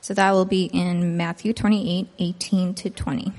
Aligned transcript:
So 0.00 0.14
that 0.14 0.32
will 0.32 0.44
be 0.44 0.64
in 0.64 1.16
Matthew 1.16 1.52
28, 1.52 2.08
18 2.18 2.74
to 2.74 2.90
20. 2.90 3.32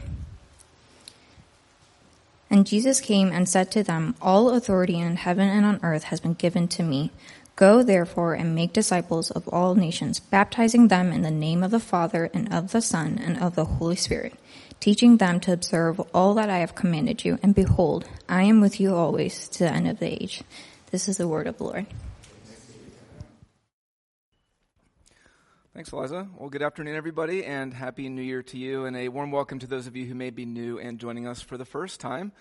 And 2.50 2.68
Jesus 2.68 3.02
came 3.02 3.32
and 3.32 3.50
said 3.50 3.72
to 3.72 3.82
them, 3.84 4.16
All 4.22 4.52
authority 4.52 5.00
in 5.00 5.16
heaven 5.16 5.50
and 5.50 5.66
on 5.66 5.80
earth 5.82 6.04
has 6.06 6.20
been 6.20 6.36
given 6.36 6.68
to 6.70 6.84
me. 6.84 7.12
Go 7.56 7.82
therefore 7.82 8.36
and 8.36 8.54
make 8.54 8.74
disciples 8.74 9.32
of 9.32 9.48
all 9.48 9.74
nations, 9.74 10.20
baptizing 10.20 10.88
them 10.88 11.12
in 11.12 11.24
the 11.24 11.32
name 11.32 11.64
of 11.64 11.72
the 11.72 11.80
Father 11.80 12.30
and 12.34 12.54
of 12.54 12.72
the 12.72 12.82
Son 12.82 13.20
and 13.24 13.38
of 13.38 13.56
the 13.56 13.66
Holy 13.66 13.96
Spirit, 13.96 14.34
teaching 14.80 15.18
them 15.18 15.40
to 15.40 15.54
observe 15.54 16.00
all 16.14 16.36
that 16.36 16.50
I 16.52 16.60
have 16.60 16.76
commanded 16.76 17.26
you. 17.26 17.40
And 17.42 17.56
behold, 17.56 18.08
I 18.30 18.44
am 18.44 18.62
with 18.62 18.80
you 18.80 18.94
always 18.96 19.48
to 19.50 19.64
the 19.64 19.72
end 19.72 19.88
of 19.88 20.00
the 20.00 20.22
age. 20.22 20.44
This 20.92 21.08
is 21.08 21.18
the 21.18 21.28
word 21.28 21.48
of 21.48 21.58
the 21.58 21.64
Lord. 21.64 21.88
Thanks, 25.74 25.92
Eliza. 25.92 26.28
Well, 26.38 26.50
good 26.50 26.62
afternoon, 26.62 26.96
everybody, 26.96 27.44
and 27.44 27.74
Happy 27.74 28.08
New 28.08 28.22
Year 28.22 28.44
to 28.44 28.60
you, 28.60 28.86
and 28.86 28.96
a 28.96 29.10
warm 29.10 29.32
welcome 29.32 29.58
to 29.58 29.66
those 29.66 29.88
of 29.88 29.96
you 29.96 30.06
who 30.06 30.14
may 30.14 30.30
be 30.30 30.46
new 30.46 30.78
and 30.78 31.00
joining 31.00 31.26
us 31.26 31.42
for 31.42 31.58
the 31.58 31.66
first 31.66 32.00
time. 32.00 32.32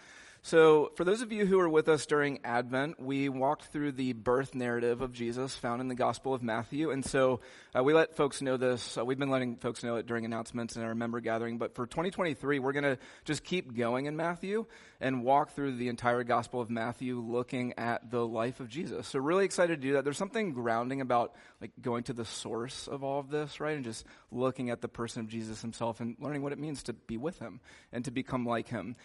So, 0.45 0.91
for 0.97 1.05
those 1.05 1.23
of 1.23 1.31
you 1.31 1.47
who 1.47 1.59
were 1.59 1.69
with 1.69 1.89
us 1.89 2.05
during 2.05 2.41
Advent, 2.45 2.99
we 2.99 3.29
walked 3.29 3.67
through 3.67 3.93
the 3.93 4.13
birth 4.13 4.57
narrative 4.57 5.01
of 5.01 5.13
Jesus 5.13 5.55
found 5.55 5.81
in 5.81 5.87
the 5.87 5.95
Gospel 5.95 6.35
of 6.35 6.43
Matthew. 6.43 6.91
And 6.91 7.05
so, 7.05 7.39
uh, 7.79 7.85
we 7.85 7.95
let 7.95 8.17
folks 8.17 8.43
know 8.43 8.57
this. 8.57 8.99
Uh, 8.99 9.05
we've 9.05 9.21
been 9.21 9.31
letting 9.31 9.55
folks 9.55 9.85
know 9.85 9.95
it 9.97 10.07
during 10.07 10.25
announcements 10.25 10.75
and 10.75 10.85
our 10.85 10.97
member 10.97 11.21
gathering. 11.21 11.59
But 11.59 11.77
for 11.77 11.87
2023, 11.87 12.59
we're 12.59 12.73
going 12.73 12.83
to 12.83 12.99
just 13.25 13.45
keep 13.45 13.77
going 13.77 14.07
in 14.07 14.17
Matthew 14.17 14.67
and 15.01 15.23
walk 15.23 15.53
through 15.55 15.77
the 15.77 15.87
entire 15.87 16.25
Gospel 16.25 16.61
of 16.61 16.71
Matthew 16.71 17.21
looking 17.21 17.75
at 17.79 18.11
the 18.11 18.27
life 18.27 18.59
of 18.59 18.69
Jesus. 18.69 19.07
So, 19.07 19.21
really 19.21 19.45
excited 19.45 19.81
to 19.81 19.87
do 19.87 19.93
that. 19.93 20.03
There's 20.03 20.19
something 20.19 20.55
grounding 20.55 21.01
about 21.01 21.37
like 21.61 21.71
going 21.81 22.03
to 22.05 22.13
the 22.13 22.25
source 22.25 22.89
of 22.89 23.05
all 23.05 23.21
of 23.21 23.31
this, 23.31 23.61
right? 23.61 23.77
And 23.77 23.85
just 23.85 24.05
looking 24.33 24.71
at 24.71 24.81
the 24.81 24.89
person 24.89 25.21
of 25.21 25.29
Jesus 25.29 25.63
himself 25.63 26.01
and 26.01 26.17
learning 26.19 26.43
what 26.43 26.51
it 26.51 26.59
means 26.59 26.83
to 26.83 26.95
be 26.95 27.17
with 27.17 27.39
him 27.39 27.61
and 27.93 28.05
to 28.07 28.11
become 28.11 28.45
like 28.45 28.67
him. 28.67 28.97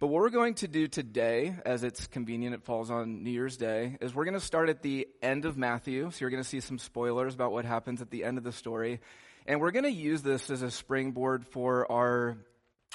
But 0.00 0.06
what 0.08 0.22
we're 0.22 0.30
going 0.30 0.54
to 0.54 0.68
do 0.68 0.86
today, 0.86 1.56
as 1.66 1.82
it's 1.82 2.06
convenient, 2.06 2.54
it 2.54 2.62
falls 2.62 2.88
on 2.88 3.24
New 3.24 3.32
Year's 3.32 3.56
Day, 3.56 3.98
is 4.00 4.14
we're 4.14 4.26
going 4.26 4.34
to 4.34 4.40
start 4.40 4.68
at 4.68 4.80
the 4.80 5.08
end 5.20 5.44
of 5.44 5.58
Matthew. 5.58 6.12
So 6.12 6.18
you're 6.20 6.30
going 6.30 6.42
to 6.42 6.48
see 6.48 6.60
some 6.60 6.78
spoilers 6.78 7.34
about 7.34 7.50
what 7.50 7.64
happens 7.64 8.00
at 8.00 8.08
the 8.08 8.22
end 8.22 8.38
of 8.38 8.44
the 8.44 8.52
story. 8.52 9.00
And 9.44 9.60
we're 9.60 9.72
going 9.72 9.86
to 9.86 9.90
use 9.90 10.22
this 10.22 10.50
as 10.50 10.62
a 10.62 10.70
springboard 10.70 11.44
for 11.44 11.90
our, 11.90 12.38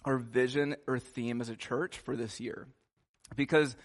our 0.05 0.17
vision 0.17 0.77
or 0.87 0.97
theme 0.97 1.41
as 1.41 1.49
a 1.49 1.57
church 1.57 1.97
for 1.97 2.15
this 2.15 2.39
year. 2.39 2.67
Because 3.35 3.75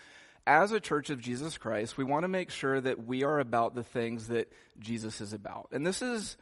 as 0.47 0.71
a 0.71 0.79
church 0.79 1.11
of 1.11 1.21
Jesus 1.21 1.59
Christ, 1.59 1.99
we 1.99 2.05
want 2.05 2.23
to 2.23 2.29
make 2.29 2.51
sure 2.51 2.81
that 2.81 3.05
we 3.05 3.25
are 3.25 3.41
about 3.41 3.75
the 3.75 3.83
things 3.83 4.29
that 4.29 4.53
Jesus 4.79 5.21
is 5.21 5.33
about. 5.33 5.71
And 5.73 5.85
this 5.85 6.03
is 6.03 6.37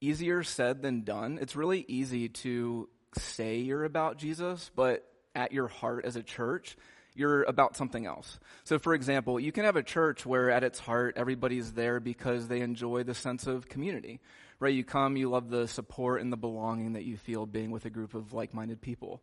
easier 0.00 0.44
said 0.44 0.82
than 0.82 1.02
done. 1.02 1.38
It's 1.40 1.56
really 1.56 1.84
easy 1.88 2.28
to 2.28 2.88
say 3.18 3.56
you're 3.56 3.84
about 3.84 4.18
Jesus, 4.18 4.70
but 4.76 5.04
at 5.40 5.52
your 5.52 5.68
heart 5.68 6.04
as 6.04 6.16
a 6.16 6.22
church, 6.22 6.76
you're 7.14 7.42
about 7.44 7.76
something 7.76 8.06
else. 8.06 8.38
So, 8.64 8.78
for 8.78 8.94
example, 8.94 9.40
you 9.40 9.52
can 9.52 9.64
have 9.64 9.76
a 9.76 9.82
church 9.82 10.26
where 10.26 10.50
at 10.50 10.62
its 10.62 10.78
heart 10.78 11.14
everybody's 11.16 11.72
there 11.72 11.98
because 11.98 12.46
they 12.46 12.60
enjoy 12.60 13.02
the 13.02 13.14
sense 13.14 13.46
of 13.46 13.68
community, 13.68 14.20
right? 14.60 14.74
You 14.74 14.84
come, 14.84 15.16
you 15.16 15.30
love 15.30 15.48
the 15.48 15.66
support 15.66 16.20
and 16.20 16.30
the 16.32 16.36
belonging 16.36 16.92
that 16.92 17.04
you 17.04 17.16
feel 17.16 17.46
being 17.46 17.70
with 17.70 17.84
a 17.86 17.90
group 17.90 18.14
of 18.14 18.32
like-minded 18.32 18.80
people. 18.80 19.22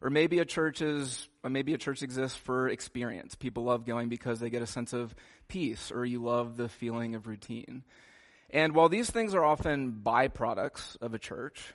Or 0.00 0.10
maybe 0.10 0.38
a 0.38 0.44
church 0.44 0.80
is, 0.80 1.28
maybe 1.48 1.74
a 1.74 1.78
church 1.78 2.02
exists 2.02 2.38
for 2.38 2.68
experience. 2.68 3.34
People 3.34 3.64
love 3.64 3.84
going 3.84 4.08
because 4.08 4.40
they 4.40 4.50
get 4.50 4.62
a 4.62 4.66
sense 4.66 4.92
of 4.92 5.14
peace, 5.48 5.92
or 5.92 6.04
you 6.04 6.22
love 6.22 6.56
the 6.56 6.68
feeling 6.68 7.14
of 7.14 7.26
routine. 7.26 7.84
And 8.50 8.74
while 8.74 8.88
these 8.88 9.10
things 9.10 9.34
are 9.34 9.44
often 9.44 10.00
byproducts 10.04 10.96
of 11.02 11.14
a 11.14 11.18
church, 11.18 11.74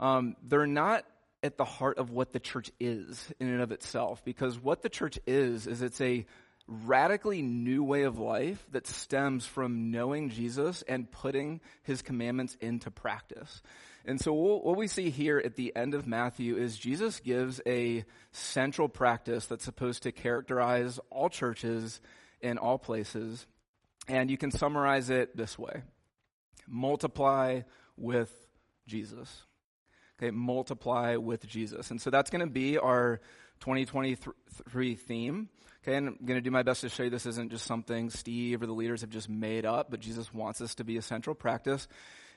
um, 0.00 0.36
they're 0.42 0.66
not 0.66 1.04
at 1.44 1.58
the 1.58 1.64
heart 1.64 1.98
of 1.98 2.10
what 2.10 2.32
the 2.32 2.40
church 2.40 2.72
is 2.80 3.30
in 3.38 3.48
and 3.48 3.60
of 3.60 3.70
itself. 3.70 4.24
Because 4.24 4.58
what 4.58 4.82
the 4.82 4.88
church 4.88 5.20
is, 5.26 5.66
is 5.66 5.82
it's 5.82 6.00
a 6.00 6.24
radically 6.66 7.42
new 7.42 7.84
way 7.84 8.04
of 8.04 8.18
life 8.18 8.66
that 8.72 8.86
stems 8.86 9.44
from 9.44 9.90
knowing 9.90 10.30
Jesus 10.30 10.82
and 10.88 11.10
putting 11.10 11.60
his 11.82 12.00
commandments 12.00 12.56
into 12.62 12.90
practice. 12.90 13.60
And 14.06 14.18
so 14.18 14.32
what 14.32 14.76
we 14.76 14.86
see 14.86 15.10
here 15.10 15.40
at 15.42 15.56
the 15.56 15.76
end 15.76 15.94
of 15.94 16.06
Matthew 16.06 16.56
is 16.56 16.78
Jesus 16.78 17.20
gives 17.20 17.60
a 17.66 18.04
central 18.32 18.88
practice 18.88 19.44
that's 19.44 19.64
supposed 19.64 20.04
to 20.04 20.12
characterize 20.12 20.98
all 21.10 21.28
churches 21.28 22.00
in 22.40 22.56
all 22.56 22.78
places. 22.78 23.46
And 24.08 24.30
you 24.30 24.38
can 24.38 24.50
summarize 24.50 25.10
it 25.10 25.36
this 25.36 25.58
way. 25.58 25.82
Multiply 26.66 27.62
with 27.96 28.32
Jesus. 28.86 29.44
Okay, 30.18 30.30
multiply 30.30 31.16
with 31.16 31.46
Jesus. 31.46 31.90
And 31.90 32.00
so 32.00 32.10
that's 32.10 32.30
going 32.30 32.40
to 32.44 32.50
be 32.50 32.78
our 32.78 33.20
2023 33.60 34.94
theme. 34.94 35.48
Okay, 35.82 35.96
and 35.96 36.08
I'm 36.08 36.18
going 36.24 36.38
to 36.38 36.40
do 36.40 36.50
my 36.50 36.62
best 36.62 36.80
to 36.80 36.88
show 36.88 37.02
you 37.02 37.10
this 37.10 37.26
isn't 37.26 37.50
just 37.50 37.66
something 37.66 38.08
Steve 38.08 38.62
or 38.62 38.66
the 38.66 38.72
leaders 38.72 39.02
have 39.02 39.10
just 39.10 39.28
made 39.28 39.66
up, 39.66 39.90
but 39.90 40.00
Jesus 40.00 40.32
wants 40.32 40.58
this 40.58 40.74
to 40.76 40.84
be 40.84 40.96
a 40.96 41.02
central 41.02 41.34
practice. 41.34 41.86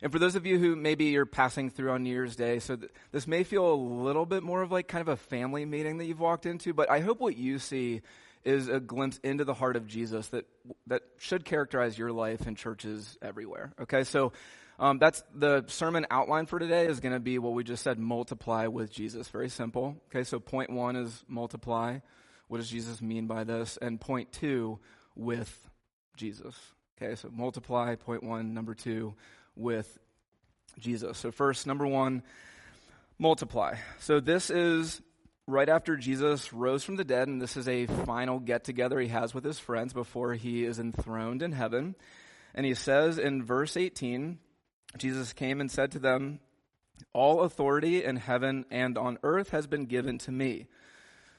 And 0.02 0.12
for 0.12 0.20
those 0.20 0.36
of 0.36 0.46
you 0.46 0.60
who 0.60 0.76
maybe 0.76 1.06
you're 1.06 1.26
passing 1.26 1.70
through 1.70 1.92
on 1.92 2.04
New 2.04 2.10
Year's 2.10 2.36
Day, 2.36 2.60
so 2.60 2.76
th- 2.76 2.92
this 3.12 3.26
may 3.26 3.44
feel 3.44 3.74
a 3.74 3.74
little 3.74 4.26
bit 4.26 4.44
more 4.44 4.62
of 4.62 4.72
like 4.72 4.88
kind 4.88 5.02
of 5.02 5.08
a 5.08 5.16
family 5.16 5.66
meeting 5.66 5.98
that 6.00 6.06
you've 6.06 6.20
walked 6.20 6.46
into, 6.46 6.74
but 6.74 6.90
I 6.90 7.00
hope 7.00 7.20
what 7.20 7.38
you 7.38 7.58
see 7.58 8.02
is 8.44 8.68
a 8.68 8.80
glimpse 8.80 9.18
into 9.24 9.44
the 9.44 9.54
heart 9.54 9.76
of 9.76 9.88
Jesus 9.88 10.28
that 10.28 10.46
that 10.88 11.04
should 11.18 11.44
characterize 11.44 11.98
your 11.98 12.12
life 12.12 12.48
in 12.48 12.56
churches 12.56 13.18
everywhere. 13.22 13.74
Okay, 13.82 14.04
so 14.04 14.34
um, 14.80 15.00
that's 15.00 15.24
the 15.34 15.66
sermon 15.68 16.06
outline 16.12 16.46
for 16.46 16.60
today 16.60 16.86
is 16.86 17.00
going 17.00 17.14
to 17.14 17.20
be 17.20 17.40
what 17.40 17.54
we 17.54 17.64
just 17.64 17.84
said 17.84 18.00
multiply 18.00 18.68
with 18.68 18.92
Jesus. 18.92 19.28
Very 19.30 19.50
simple. 19.50 19.98
Okay, 20.10 20.24
so 20.24 20.40
point 20.40 20.70
one 20.70 20.96
is 20.96 21.24
multiply. 21.28 22.00
What 22.48 22.58
does 22.60 22.70
Jesus 22.70 23.02
mean 23.02 23.28
by 23.28 23.44
this? 23.44 23.78
And 23.82 24.00
point 24.00 24.32
two, 24.32 24.80
with 25.18 25.70
Jesus. 26.16 26.56
Okay, 27.02 27.16
so 27.16 27.30
multiply, 27.32 27.96
point 27.96 28.24
one. 28.24 28.54
Number 28.54 28.74
two, 28.74 29.16
with 29.56 29.98
Jesus. 30.80 31.18
So, 31.18 31.32
first, 31.32 31.68
number 31.68 31.86
one, 31.86 32.24
multiply. 33.18 33.76
So, 34.00 34.20
this 34.20 34.50
is 34.50 35.02
right 35.48 35.70
after 35.70 35.96
Jesus 35.96 36.54
rose 36.54 36.84
from 36.84 36.96
the 36.96 37.04
dead, 37.04 37.28
and 37.28 37.42
this 37.42 37.58
is 37.58 37.68
a 37.68 37.88
final 37.88 38.40
get 38.40 38.64
together 38.64 39.00
he 39.00 39.08
has 39.08 39.34
with 39.34 39.44
his 39.44 39.60
friends 39.60 39.94
before 39.94 40.34
he 40.34 40.64
is 40.64 40.80
enthroned 40.80 41.42
in 41.42 41.52
heaven. 41.52 41.96
And 42.54 42.66
he 42.66 42.74
says 42.74 43.18
in 43.18 43.44
verse 43.44 43.78
18, 43.78 44.40
Jesus 44.96 45.34
came 45.34 45.60
and 45.60 45.70
said 45.70 45.92
to 45.92 46.00
them, 46.00 46.40
All 47.14 47.42
authority 47.42 48.04
in 48.04 48.16
heaven 48.16 48.66
and 48.72 48.98
on 48.98 49.18
earth 49.24 49.50
has 49.50 49.68
been 49.68 49.86
given 49.86 50.18
to 50.20 50.32
me. 50.32 50.68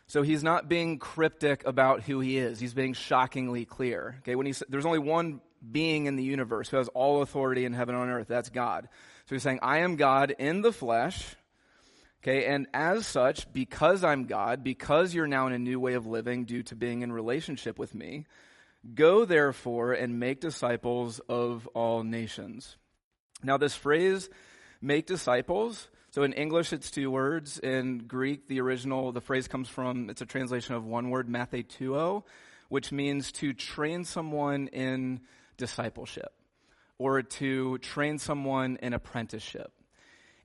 So 0.07 0.23
he's 0.23 0.43
not 0.43 0.69
being 0.69 0.99
cryptic 0.99 1.67
about 1.67 2.03
who 2.03 2.21
he 2.21 2.39
is. 2.39 2.59
He's 2.59 2.75
being 2.75 2.95
shockingly 2.95 3.65
clear. 3.65 4.17
Okay, 4.21 4.35
when 4.35 4.47
he 4.47 4.55
there's 4.69 4.87
only 4.87 4.99
one 4.99 5.41
being 5.71 6.07
in 6.07 6.17
the 6.17 6.23
universe 6.23 6.69
who 6.69 6.77
has 6.77 6.89
all 6.89 7.23
authority 7.23 7.65
in 7.65 7.73
heaven 7.73 7.95
and 7.95 8.05
on 8.05 8.11
earth. 8.11 8.29
That's 8.29 8.51
God. 8.51 8.89
So 9.27 9.35
he's 9.35 9.43
saying, 9.43 9.61
I 9.63 9.79
am 9.79 9.97
God 9.97 10.35
in 10.39 10.63
the 10.63 10.73
flesh. 10.73 11.37
Okay, 12.23 12.47
and 12.47 12.67
as 12.75 13.07
such, 13.07 13.53
because 13.53 14.03
I'm 14.03 14.25
God, 14.25 14.65
because 14.65 15.15
you're 15.15 15.29
now 15.29 15.47
in 15.47 15.53
a 15.53 15.59
new 15.59 15.79
way 15.79 15.95
of 15.95 16.07
living 16.07 16.45
due 16.45 16.63
to 16.65 16.75
being 16.75 17.03
in 17.03 17.13
relationship 17.13 17.79
with 17.79 17.95
me, 17.95 18.27
go 18.95 19.25
therefore 19.25 19.93
and 19.93 20.19
make 20.19 20.41
disciples 20.41 21.21
of 21.29 21.67
all 21.75 22.03
nations. 22.03 22.77
Now, 23.43 23.57
this 23.57 23.75
phrase, 23.75 24.29
make 24.81 25.07
disciples, 25.07 25.89
so 26.11 26.23
in 26.23 26.33
English 26.33 26.73
it's 26.73 26.91
two 26.91 27.11
words. 27.11 27.59
In 27.59 27.99
Greek, 27.99 28.49
the 28.49 28.61
original, 28.61 29.13
the 29.13 29.21
phrase 29.21 29.47
comes 29.47 29.69
from, 29.69 30.11
it's 30.11 30.23
a 30.23 30.27
translation 30.27 30.75
of 30.75 30.85
one 30.85 31.11
word, 31.11 31.29
matheteuo, 31.29 32.25
which 32.69 32.91
means 32.93 33.33
to 33.33 33.53
train 33.53 34.05
someone 34.05 34.69
in 34.69 35.21
discipleship 35.57 36.33
or 36.99 37.23
to 37.23 37.79
train 37.79 38.19
someone 38.19 38.79
in 38.83 38.93
apprenticeship. 38.93 39.73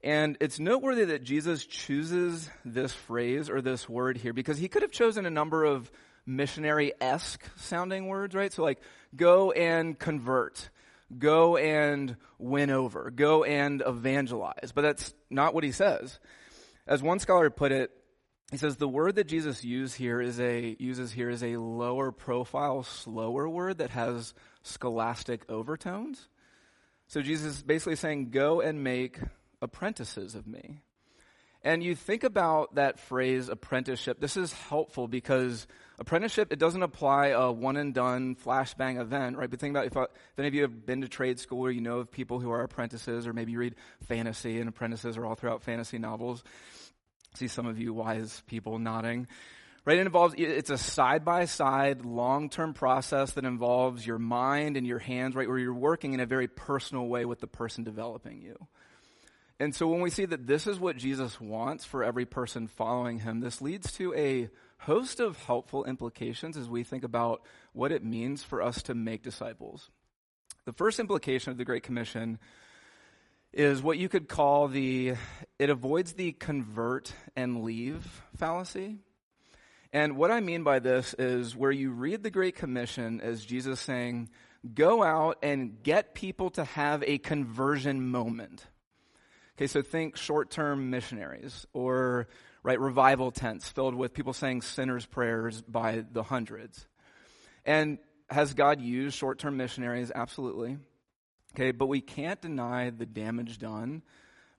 And 0.03 0.37
it's 0.41 0.59
noteworthy 0.59 1.05
that 1.05 1.23
Jesus 1.23 1.65
chooses 1.65 2.49
this 2.65 2.93
phrase 2.93 3.49
or 3.49 3.61
this 3.61 3.87
word 3.87 4.17
here 4.17 4.33
because 4.33 4.57
he 4.57 4.67
could 4.67 4.81
have 4.81 4.91
chosen 4.91 5.25
a 5.25 5.29
number 5.29 5.63
of 5.63 5.89
missionary 6.25 6.93
esque 6.99 7.43
sounding 7.55 8.07
words, 8.07 8.35
right? 8.35 8.51
So, 8.51 8.63
like, 8.63 8.81
go 9.15 9.51
and 9.51 9.97
convert 9.97 10.69
go 11.19 11.57
and 11.57 12.15
win 12.37 12.69
over, 12.69 13.11
go 13.11 13.43
and 13.43 13.81
evangelize. 13.85 14.71
But 14.73 14.81
that's 14.81 15.13
not 15.29 15.53
what 15.53 15.63
he 15.63 15.71
says. 15.71 16.19
As 16.85 17.01
one 17.01 17.19
scholar 17.19 17.49
put 17.49 17.71
it, 17.71 17.91
he 18.51 18.57
says 18.57 18.77
the 18.77 18.87
word 18.87 19.15
that 19.15 19.27
Jesus 19.27 19.61
here 19.95 20.21
is 20.21 20.39
a, 20.39 20.75
uses 20.79 21.11
here 21.11 21.29
is 21.29 21.43
a 21.43 21.57
lower 21.57 22.11
profile, 22.11 22.83
slower 22.83 23.49
word 23.49 23.79
that 23.79 23.89
has 23.91 24.33
scholastic 24.61 25.41
overtones. 25.49 26.27
So 27.07 27.21
Jesus 27.21 27.57
is 27.57 27.63
basically 27.63 27.95
saying, 27.95 28.29
go 28.29 28.61
and 28.61 28.83
make 28.83 29.19
apprentices 29.61 30.35
of 30.35 30.45
me. 30.45 30.81
And 31.63 31.81
you 31.81 31.95
think 31.95 32.23
about 32.23 32.75
that 32.75 32.99
phrase 32.99 33.47
apprenticeship, 33.49 34.19
this 34.19 34.35
is 34.35 34.51
helpful 34.51 35.07
because 35.07 35.65
Apprenticeship, 35.99 36.51
it 36.51 36.57
doesn't 36.57 36.81
apply 36.81 37.27
a 37.27 37.51
one 37.51 37.77
and 37.77 37.93
done 37.93 38.35
flashbang 38.35 38.99
event, 38.99 39.37
right? 39.37 39.49
But 39.49 39.59
think 39.59 39.73
about 39.73 39.85
if, 39.85 39.95
uh, 39.95 40.01
if 40.01 40.39
any 40.39 40.47
of 40.47 40.53
you 40.55 40.63
have 40.63 40.85
been 40.85 41.01
to 41.01 41.07
trade 41.07 41.39
school 41.39 41.61
or 41.61 41.71
you 41.71 41.81
know 41.81 41.99
of 41.99 42.11
people 42.11 42.39
who 42.39 42.49
are 42.51 42.63
apprentices, 42.63 43.27
or 43.27 43.33
maybe 43.33 43.51
you 43.51 43.59
read 43.59 43.75
fantasy 44.07 44.59
and 44.59 44.67
apprentices 44.67 45.17
are 45.17 45.25
all 45.25 45.35
throughout 45.35 45.61
fantasy 45.61 45.99
novels. 45.99 46.43
see 47.35 47.47
some 47.47 47.67
of 47.67 47.79
you 47.79 47.93
wise 47.93 48.41
people 48.47 48.79
nodding. 48.79 49.27
Right? 49.85 49.97
It 49.97 50.05
involves, 50.05 50.33
it's 50.37 50.69
a 50.69 50.77
side 50.77 51.25
by 51.25 51.45
side, 51.45 52.05
long 52.05 52.49
term 52.49 52.73
process 52.73 53.33
that 53.33 53.43
involves 53.43 54.07
your 54.07 54.17
mind 54.17 54.77
and 54.77 54.87
your 54.87 54.99
hands, 54.99 55.35
right? 55.35 55.47
Where 55.47 55.59
you're 55.59 55.73
working 55.73 56.13
in 56.13 56.21
a 56.21 56.25
very 56.25 56.47
personal 56.47 57.07
way 57.07 57.25
with 57.25 57.39
the 57.39 57.47
person 57.47 57.83
developing 57.83 58.41
you. 58.41 58.55
And 59.59 59.75
so 59.75 59.87
when 59.87 60.01
we 60.01 60.09
see 60.09 60.25
that 60.25 60.47
this 60.47 60.67
is 60.67 60.79
what 60.79 60.97
Jesus 60.97 61.39
wants 61.39 61.85
for 61.85 62.03
every 62.03 62.25
person 62.25 62.67
following 62.67 63.19
him, 63.19 63.41
this 63.41 63.61
leads 63.61 63.91
to 63.93 64.13
a 64.15 64.49
host 64.85 65.19
of 65.19 65.41
helpful 65.43 65.85
implications 65.85 66.57
as 66.57 66.69
we 66.69 66.83
think 66.83 67.03
about 67.03 67.41
what 67.71 67.91
it 67.91 68.03
means 68.03 68.43
for 68.43 68.61
us 68.61 68.83
to 68.83 68.93
make 68.93 69.23
disciples. 69.23 69.89
The 70.65 70.73
first 70.73 70.99
implication 70.99 71.51
of 71.51 71.57
the 71.57 71.65
Great 71.65 71.83
Commission 71.83 72.39
is 73.53 73.81
what 73.81 73.97
you 73.97 74.09
could 74.09 74.27
call 74.27 74.67
the 74.67 75.13
it 75.59 75.69
avoids 75.69 76.13
the 76.13 76.31
convert 76.33 77.13
and 77.35 77.63
leave 77.63 78.23
fallacy. 78.35 78.97
And 79.93 80.17
what 80.17 80.31
I 80.31 80.39
mean 80.39 80.63
by 80.63 80.79
this 80.79 81.13
is 81.19 81.55
where 81.55 81.71
you 81.71 81.91
read 81.91 82.23
the 82.23 82.31
Great 82.31 82.55
Commission 82.55 83.21
as 83.21 83.45
Jesus 83.45 83.79
saying, 83.79 84.29
go 84.73 85.03
out 85.03 85.37
and 85.43 85.81
get 85.83 86.15
people 86.15 86.49
to 86.51 86.63
have 86.63 87.03
a 87.03 87.19
conversion 87.19 88.09
moment. 88.09 88.65
Okay, 89.55 89.67
so 89.67 89.81
think 89.81 90.17
short 90.17 90.49
term 90.49 90.89
missionaries 90.89 91.67
or 91.73 92.27
right? 92.63 92.79
Revival 92.79 93.31
tents 93.31 93.69
filled 93.69 93.95
with 93.95 94.13
people 94.13 94.33
saying 94.33 94.61
sinners' 94.61 95.05
prayers 95.05 95.61
by 95.61 96.05
the 96.11 96.23
hundreds. 96.23 96.87
And 97.65 97.99
has 98.29 98.53
God 98.53 98.81
used 98.81 99.17
short 99.17 99.37
term 99.37 99.57
missionaries? 99.57 100.11
Absolutely. 100.13 100.77
Okay, 101.55 101.71
but 101.71 101.85
we 101.85 102.01
can't 102.01 102.41
deny 102.41 102.89
the 102.89 103.05
damage 103.05 103.59
done 103.59 104.01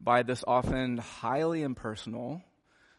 by 0.01 0.23
this 0.23 0.45
often 0.47 0.99
highly 0.99 1.63
impersonal, 1.63 2.43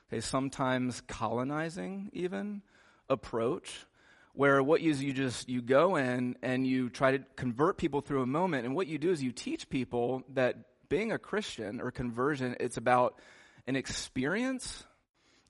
okay, 0.10 0.20
sometimes 0.20 1.02
colonizing 1.08 2.10
even 2.12 2.62
approach 3.10 3.86
where 4.34 4.62
what 4.62 4.82
you 4.82 4.94
you 4.94 5.14
just 5.14 5.48
you 5.48 5.62
go 5.62 5.96
in 5.96 6.36
and 6.42 6.68
you 6.68 6.90
try 6.90 7.12
to 7.12 7.20
convert 7.36 7.78
people 7.78 8.02
through 8.02 8.22
a 8.22 8.26
moment 8.26 8.66
and 8.66 8.76
what 8.76 8.88
you 8.88 8.98
do 8.98 9.12
is 9.12 9.24
you 9.24 9.32
teach 9.32 9.70
people 9.70 10.24
that 10.34 10.58
being 10.90 11.12
a 11.12 11.18
Christian 11.18 11.80
or 11.80 11.92
conversion 11.92 12.56
it's 12.60 12.78
about 12.78 13.20
an 13.68 13.76
experience 13.76 14.84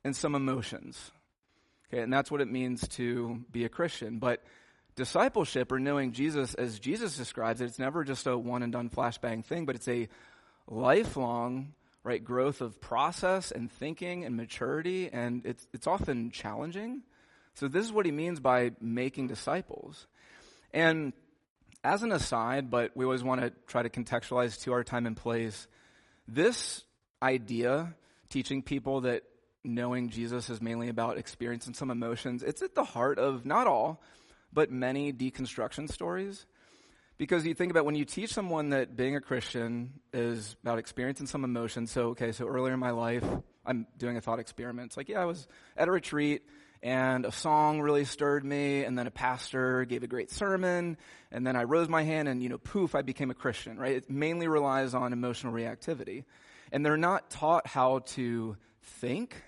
and 0.05 0.15
some 0.15 0.35
emotions. 0.35 1.11
Okay, 1.89 2.01
and 2.01 2.13
that's 2.13 2.29
what 2.31 2.39
it 2.39 2.47
means 2.47 2.87
to 2.89 3.43
be 3.51 3.65
a 3.65 3.69
Christian. 3.69 4.19
But 4.19 4.43
discipleship 4.95 5.71
or 5.71 5.79
knowing 5.79 6.13
Jesus 6.13 6.53
as 6.53 6.79
Jesus 6.79 7.17
describes 7.17 7.59
it, 7.59 7.65
it's 7.65 7.79
never 7.79 8.03
just 8.03 8.27
a 8.27 8.37
one 8.37 8.63
and 8.63 8.71
done 8.71 8.89
flashbang 8.89 9.43
thing, 9.43 9.65
but 9.65 9.75
it's 9.75 9.87
a 9.87 10.07
lifelong 10.67 11.73
right 12.03 12.23
growth 12.23 12.61
of 12.61 12.79
process 12.79 13.51
and 13.51 13.71
thinking 13.71 14.25
and 14.25 14.37
maturity 14.37 15.09
and 15.11 15.43
it's 15.43 15.67
it's 15.73 15.87
often 15.87 16.29
challenging. 16.29 17.01
So 17.55 17.67
this 17.67 17.83
is 17.83 17.91
what 17.91 18.05
he 18.05 18.11
means 18.11 18.39
by 18.39 18.71
making 18.79 19.27
disciples. 19.27 20.05
And 20.71 21.13
as 21.83 22.03
an 22.03 22.11
aside, 22.11 22.69
but 22.69 22.91
we 22.95 23.05
always 23.05 23.23
want 23.23 23.41
to 23.41 23.51
try 23.65 23.81
to 23.81 23.89
contextualize 23.89 24.61
to 24.63 24.73
our 24.73 24.83
time 24.83 25.07
and 25.07 25.17
place, 25.17 25.67
this 26.27 26.83
idea 27.23 27.95
teaching 28.29 28.61
people 28.61 29.01
that 29.01 29.23
knowing 29.65 30.09
Jesus 30.09 30.49
is 30.49 30.61
mainly 30.61 30.89
about 30.89 31.17
experiencing 31.17 31.73
some 31.73 31.91
emotions, 31.91 32.43
it's 32.43 32.61
at 32.61 32.75
the 32.75 32.83
heart 32.83 33.19
of 33.19 33.45
not 33.45 33.67
all, 33.67 34.01
but 34.53 34.71
many 34.71 35.11
deconstruction 35.11 35.91
stories. 35.91 36.45
Because 37.17 37.45
you 37.45 37.53
think 37.53 37.71
about 37.71 37.85
when 37.85 37.95
you 37.95 38.03
teach 38.03 38.33
someone 38.33 38.71
that 38.71 38.97
being 38.97 39.15
a 39.15 39.21
Christian 39.21 39.93
is 40.11 40.57
about 40.63 40.79
experiencing 40.79 41.27
some 41.27 41.45
emotion. 41.45 41.87
So, 41.87 42.09
okay, 42.09 42.33
so 42.33 42.45
earlier 42.45 42.73
in 42.73 42.79
my 42.79 42.91
life, 42.91 43.23
I'm 43.65 43.87
doing 43.97 44.17
a 44.17 44.21
thought 44.21 44.39
experiment. 44.39 44.87
It's 44.87 44.97
like, 44.97 45.07
yeah, 45.07 45.21
I 45.21 45.25
was 45.25 45.47
at 45.77 45.87
a 45.87 45.91
retreat 45.91 46.43
and 46.83 47.25
a 47.25 47.31
song 47.31 47.81
really 47.81 48.05
stirred 48.05 48.43
me 48.43 48.83
and 48.83 48.99
then 48.99 49.07
a 49.07 49.11
pastor 49.11 49.85
gave 49.85 50.03
a 50.03 50.07
great 50.07 50.29
sermon 50.29 50.97
and 51.31 51.47
then 51.47 51.55
I 51.55 51.63
rose 51.63 51.87
my 51.87 52.03
hand 52.03 52.27
and, 52.27 52.43
you 52.43 52.49
know, 52.49 52.57
poof, 52.57 52.95
I 52.95 53.01
became 53.01 53.31
a 53.31 53.33
Christian, 53.33 53.79
right? 53.79 53.95
It 53.95 54.09
mainly 54.09 54.47
relies 54.47 54.93
on 54.93 55.13
emotional 55.13 55.53
reactivity. 55.53 56.25
And 56.71 56.85
they're 56.85 56.97
not 56.97 57.29
taught 57.29 57.65
how 57.65 57.99
to 57.99 58.57
think 58.81 59.41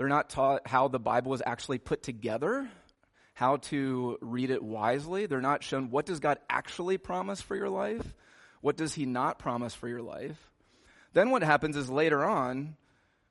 they're 0.00 0.08
not 0.08 0.30
taught 0.30 0.66
how 0.66 0.88
the 0.88 0.98
Bible 0.98 1.34
is 1.34 1.42
actually 1.44 1.76
put 1.76 2.02
together, 2.02 2.66
how 3.34 3.58
to 3.58 4.16
read 4.22 4.48
it 4.48 4.62
wisely. 4.62 5.26
They're 5.26 5.42
not 5.42 5.62
shown 5.62 5.90
what 5.90 6.06
does 6.06 6.20
God 6.20 6.38
actually 6.48 6.96
promise 6.96 7.42
for 7.42 7.54
your 7.54 7.68
life? 7.68 8.14
What 8.62 8.78
does 8.78 8.94
he 8.94 9.04
not 9.04 9.38
promise 9.38 9.74
for 9.74 9.88
your 9.88 10.00
life? 10.00 10.38
Then 11.12 11.28
what 11.28 11.42
happens 11.42 11.76
is 11.76 11.90
later 11.90 12.24
on, 12.24 12.78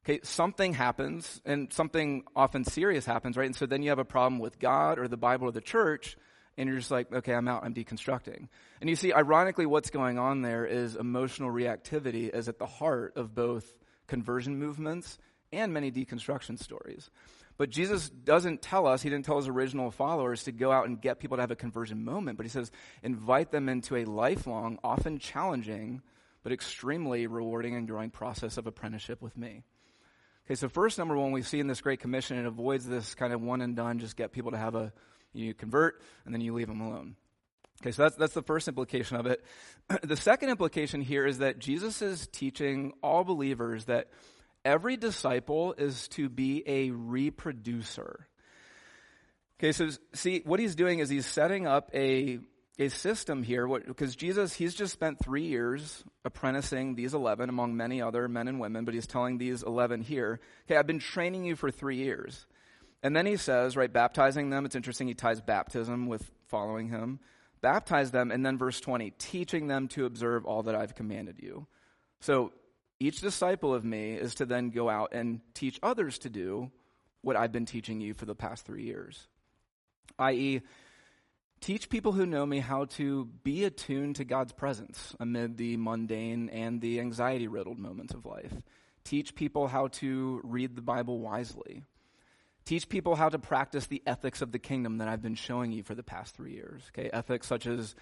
okay, 0.05 0.19
something 0.21 0.75
happens 0.75 1.41
and 1.43 1.73
something 1.73 2.23
often 2.35 2.63
serious 2.65 3.03
happens, 3.03 3.35
right? 3.35 3.47
And 3.47 3.55
so 3.55 3.65
then 3.65 3.81
you 3.81 3.89
have 3.89 3.97
a 3.97 4.05
problem 4.05 4.37
with 4.37 4.59
God 4.59 4.99
or 4.99 5.07
the 5.07 5.17
Bible 5.17 5.47
or 5.47 5.51
the 5.51 5.61
church 5.61 6.17
and 6.55 6.69
you're 6.69 6.77
just 6.77 6.91
like, 6.91 7.11
okay, 7.11 7.33
I'm 7.33 7.47
out, 7.47 7.63
I'm 7.63 7.73
deconstructing. 7.73 8.47
And 8.79 8.87
you 8.91 8.95
see, 8.95 9.11
ironically, 9.11 9.65
what's 9.65 9.89
going 9.89 10.19
on 10.19 10.43
there 10.43 10.67
is 10.67 10.95
emotional 10.95 11.49
reactivity 11.49 12.29
is 12.29 12.47
at 12.47 12.59
the 12.59 12.67
heart 12.67 13.13
of 13.15 13.33
both 13.33 13.65
conversion 14.05 14.59
movements 14.59 15.17
and 15.51 15.73
many 15.73 15.91
deconstruction 15.91 16.59
stories. 16.59 17.09
But 17.57 17.69
Jesus 17.69 18.09
doesn't 18.09 18.61
tell 18.61 18.87
us, 18.87 19.01
he 19.01 19.09
didn't 19.09 19.25
tell 19.25 19.35
his 19.35 19.49
original 19.49 19.91
followers 19.91 20.45
to 20.45 20.53
go 20.53 20.71
out 20.71 20.87
and 20.87 21.01
get 21.01 21.19
people 21.19 21.37
to 21.37 21.43
have 21.43 21.51
a 21.51 21.57
conversion 21.57 22.05
moment, 22.05 22.37
but 22.37 22.45
he 22.45 22.49
says 22.49 22.71
invite 23.03 23.51
them 23.51 23.67
into 23.67 23.97
a 23.97 24.05
lifelong, 24.05 24.79
often 24.81 25.19
challenging, 25.19 26.01
but 26.41 26.53
extremely 26.53 27.27
rewarding 27.27 27.75
and 27.75 27.87
growing 27.87 28.11
process 28.11 28.57
of 28.57 28.65
apprenticeship 28.65 29.21
with 29.21 29.35
me. 29.35 29.63
Okay, 30.45 30.55
so 30.55 30.69
first, 30.69 30.97
number 30.97 31.17
one, 31.17 31.31
we 31.31 31.41
see 31.41 31.59
in 31.59 31.67
this 31.67 31.81
Great 31.81 31.99
Commission, 31.99 32.37
it 32.37 32.45
avoids 32.45 32.87
this 32.87 33.13
kind 33.13 33.33
of 33.33 33.41
one 33.41 33.61
and 33.61 33.75
done, 33.75 33.99
just 33.99 34.15
get 34.15 34.31
people 34.31 34.51
to 34.51 34.57
have 34.57 34.75
a, 34.75 34.93
you 35.33 35.53
convert, 35.53 36.01
and 36.25 36.33
then 36.33 36.41
you 36.41 36.53
leave 36.53 36.67
them 36.67 36.81
alone. 36.81 37.17
Okay, 37.81 37.91
so 37.91 38.03
that's, 38.03 38.15
that's 38.15 38.33
the 38.33 38.41
first 38.41 38.67
implication 38.67 39.17
of 39.17 39.25
it. 39.25 39.43
the 40.03 40.17
second 40.17 40.49
implication 40.49 41.01
here 41.01 41.25
is 41.25 41.37
that 41.37 41.59
Jesus 41.59 42.01
is 42.01 42.27
teaching 42.27 42.93
all 43.03 43.23
believers 43.23 43.85
that 43.85 44.07
every 44.63 44.97
disciple 44.97 45.73
is 45.77 46.07
to 46.09 46.29
be 46.29 46.63
a 46.65 46.91
reproducer. 46.91 48.27
Okay, 49.59 49.71
so 49.71 49.89
see, 50.13 50.41
what 50.45 50.59
he's 50.59 50.75
doing 50.75 50.99
is 50.99 51.09
he's 51.09 51.25
setting 51.25 51.67
up 51.67 51.91
a, 51.93 52.39
a 52.77 52.89
system 52.89 53.43
here, 53.43 53.67
because 53.67 54.15
Jesus, 54.15 54.53
he's 54.53 54.73
just 54.73 54.93
spent 54.93 55.19
three 55.19 55.47
years 55.47 56.03
apprenticing 56.23 56.95
these 56.95 57.13
11 57.13 57.49
among 57.49 57.75
many 57.75 58.01
other 58.01 58.27
men 58.29 58.47
and 58.47 58.59
women, 58.59 58.85
but 58.85 58.93
he's 58.93 59.07
telling 59.07 59.37
these 59.37 59.63
11 59.63 60.01
here, 60.01 60.39
okay, 60.65 60.77
I've 60.77 60.87
been 60.87 60.99
training 60.99 61.43
you 61.43 61.57
for 61.57 61.71
three 61.71 61.97
years. 61.97 62.45
And 63.03 63.15
then 63.15 63.25
he 63.25 63.35
says, 63.37 63.75
right, 63.75 63.91
baptizing 63.91 64.49
them, 64.49 64.65
it's 64.65 64.75
interesting, 64.75 65.07
he 65.07 65.13
ties 65.13 65.41
baptism 65.41 66.07
with 66.07 66.29
following 66.47 66.89
him. 66.89 67.19
Baptize 67.61 68.11
them, 68.11 68.31
and 68.31 68.45
then 68.45 68.57
verse 68.57 68.79
20, 68.79 69.11
teaching 69.17 69.67
them 69.67 69.89
to 69.89 70.05
observe 70.05 70.45
all 70.45 70.63
that 70.63 70.75
I've 70.75 70.95
commanded 70.95 71.39
you. 71.39 71.67
So 72.21 72.53
each 72.99 73.21
disciple 73.21 73.73
of 73.73 73.85
me 73.85 74.13
is 74.13 74.35
to 74.35 74.45
then 74.45 74.69
go 74.69 74.89
out 74.89 75.13
and 75.13 75.41
teach 75.53 75.79
others 75.81 76.19
to 76.19 76.29
do 76.29 76.71
what 77.21 77.35
I've 77.35 77.51
been 77.51 77.65
teaching 77.65 78.01
you 78.01 78.13
for 78.13 78.25
the 78.25 78.35
past 78.35 78.65
three 78.65 78.83
years. 78.83 79.27
I.e., 80.17 80.61
teach 81.61 81.89
people 81.89 82.11
who 82.11 82.25
know 82.25 82.45
me 82.45 82.59
how 82.59 82.85
to 82.85 83.25
be 83.43 83.63
attuned 83.63 84.17
to 84.17 84.25
God's 84.25 84.53
presence 84.53 85.15
amid 85.19 85.57
the 85.57 85.77
mundane 85.77 86.49
and 86.49 86.81
the 86.81 86.99
anxiety 86.99 87.47
riddled 87.47 87.79
moments 87.79 88.13
of 88.13 88.25
life. 88.25 88.53
Teach 89.03 89.33
people 89.35 89.67
how 89.67 89.87
to 89.87 90.41
read 90.43 90.75
the 90.75 90.81
Bible 90.81 91.19
wisely. 91.19 91.83
Teach 92.65 92.87
people 92.89 93.15
how 93.15 93.29
to 93.29 93.39
practice 93.39 93.87
the 93.87 94.03
ethics 94.05 94.41
of 94.41 94.51
the 94.51 94.59
kingdom 94.59 94.97
that 94.97 95.07
I've 95.07 95.21
been 95.21 95.35
showing 95.35 95.71
you 95.71 95.83
for 95.83 95.95
the 95.95 96.03
past 96.03 96.35
three 96.35 96.53
years. 96.53 96.83
Okay, 96.89 97.09
ethics 97.11 97.47
such 97.47 97.65
as 97.65 97.95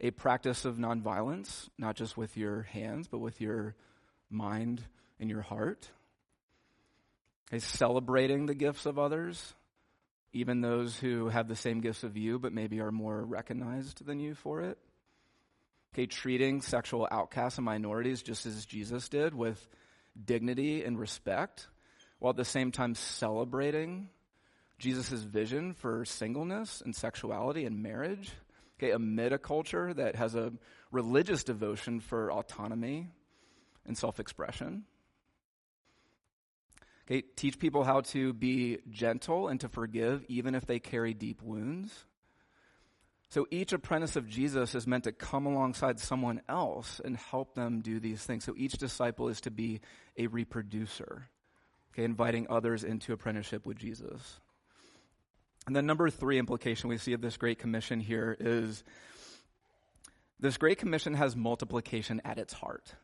a 0.00 0.10
practice 0.12 0.64
of 0.64 0.76
nonviolence, 0.76 1.68
not 1.76 1.96
just 1.96 2.16
with 2.16 2.36
your 2.36 2.62
hands, 2.62 3.08
but 3.08 3.18
with 3.18 3.40
your 3.40 3.74
mind, 4.34 4.82
and 5.18 5.30
your 5.30 5.42
heart. 5.42 5.88
Is 7.52 7.64
celebrating 7.64 8.46
the 8.46 8.54
gifts 8.54 8.84
of 8.84 8.98
others, 8.98 9.54
even 10.32 10.60
those 10.60 10.98
who 10.98 11.28
have 11.28 11.46
the 11.46 11.54
same 11.54 11.80
gifts 11.80 12.02
of 12.02 12.16
you, 12.16 12.38
but 12.38 12.52
maybe 12.52 12.80
are 12.80 12.90
more 12.90 13.22
recognized 13.22 14.04
than 14.04 14.18
you 14.18 14.34
for 14.34 14.62
it. 14.62 14.78
Okay, 15.92 16.06
treating 16.06 16.60
sexual 16.60 17.06
outcasts 17.08 17.58
and 17.58 17.64
minorities 17.64 18.22
just 18.22 18.46
as 18.46 18.66
Jesus 18.66 19.08
did 19.08 19.34
with 19.34 19.68
dignity 20.24 20.82
and 20.82 20.98
respect, 20.98 21.68
while 22.18 22.30
at 22.30 22.36
the 22.36 22.44
same 22.44 22.72
time 22.72 22.96
celebrating 22.96 24.08
Jesus' 24.78 25.22
vision 25.22 25.74
for 25.74 26.04
singleness 26.04 26.82
and 26.84 26.96
sexuality 26.96 27.64
and 27.64 27.82
marriage. 27.82 28.32
Okay, 28.78 28.90
amid 28.90 29.32
a 29.32 29.38
culture 29.38 29.94
that 29.94 30.16
has 30.16 30.34
a 30.34 30.52
religious 30.90 31.44
devotion 31.44 32.00
for 32.00 32.32
autonomy 32.32 33.10
and 33.86 33.96
self 33.96 34.20
expression. 34.20 34.84
Okay, 37.06 37.22
teach 37.36 37.58
people 37.58 37.84
how 37.84 38.00
to 38.00 38.32
be 38.32 38.78
gentle 38.88 39.48
and 39.48 39.60
to 39.60 39.68
forgive 39.68 40.24
even 40.28 40.54
if 40.54 40.64
they 40.66 40.78
carry 40.78 41.12
deep 41.12 41.42
wounds. 41.42 42.06
So 43.28 43.46
each 43.50 43.72
apprentice 43.72 44.16
of 44.16 44.28
Jesus 44.28 44.74
is 44.74 44.86
meant 44.86 45.04
to 45.04 45.12
come 45.12 45.44
alongside 45.44 45.98
someone 45.98 46.40
else 46.48 47.00
and 47.04 47.16
help 47.16 47.54
them 47.54 47.80
do 47.80 47.98
these 47.98 48.22
things. 48.22 48.44
So 48.44 48.54
each 48.56 48.74
disciple 48.74 49.28
is 49.28 49.40
to 49.42 49.50
be 49.50 49.80
a 50.16 50.28
reproducer, 50.28 51.28
okay, 51.92 52.04
inviting 52.04 52.46
others 52.48 52.84
into 52.84 53.12
apprenticeship 53.12 53.66
with 53.66 53.76
Jesus. 53.76 54.40
And 55.66 55.74
then 55.74 55.84
number 55.84 56.10
three 56.10 56.38
implication 56.38 56.88
we 56.88 56.98
see 56.98 57.12
of 57.12 57.20
this 57.20 57.36
Great 57.36 57.58
Commission 57.58 57.98
here 57.98 58.36
is 58.38 58.84
this 60.38 60.56
Great 60.56 60.78
Commission 60.78 61.14
has 61.14 61.34
multiplication 61.34 62.20
at 62.24 62.38
its 62.38 62.52
heart. 62.52 62.94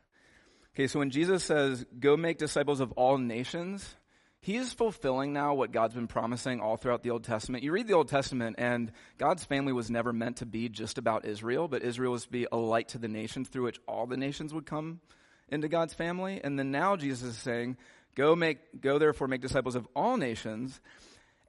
Okay, 0.73 0.87
so 0.87 0.99
when 0.99 1.09
Jesus 1.09 1.43
says, 1.43 1.85
go 1.99 2.15
make 2.15 2.37
disciples 2.37 2.79
of 2.79 2.93
all 2.93 3.17
nations, 3.17 3.95
he 4.39 4.55
is 4.55 4.71
fulfilling 4.71 5.33
now 5.33 5.53
what 5.53 5.73
God's 5.73 5.95
been 5.95 6.07
promising 6.07 6.61
all 6.61 6.77
throughout 6.77 7.03
the 7.03 7.11
Old 7.11 7.25
Testament. 7.25 7.63
You 7.63 7.73
read 7.73 7.87
the 7.87 7.93
Old 7.93 8.07
Testament, 8.07 8.55
and 8.57 8.91
God's 9.17 9.43
family 9.43 9.73
was 9.73 9.91
never 9.91 10.13
meant 10.13 10.37
to 10.37 10.45
be 10.45 10.69
just 10.69 10.97
about 10.97 11.25
Israel, 11.25 11.67
but 11.67 11.83
Israel 11.83 12.13
was 12.13 12.23
to 12.23 12.31
be 12.31 12.47
a 12.51 12.57
light 12.57 12.87
to 12.89 12.97
the 12.97 13.09
nations 13.09 13.49
through 13.49 13.65
which 13.65 13.81
all 13.85 14.07
the 14.07 14.15
nations 14.15 14.53
would 14.53 14.65
come 14.65 15.01
into 15.49 15.67
God's 15.67 15.93
family. 15.93 16.39
And 16.41 16.57
then 16.57 16.71
now 16.71 16.95
Jesus 16.95 17.21
is 17.21 17.37
saying, 17.37 17.75
go 18.15 18.33
make, 18.33 18.79
go 18.79 18.97
therefore 18.97 19.27
make 19.27 19.41
disciples 19.41 19.75
of 19.75 19.87
all 19.93 20.15
nations. 20.15 20.79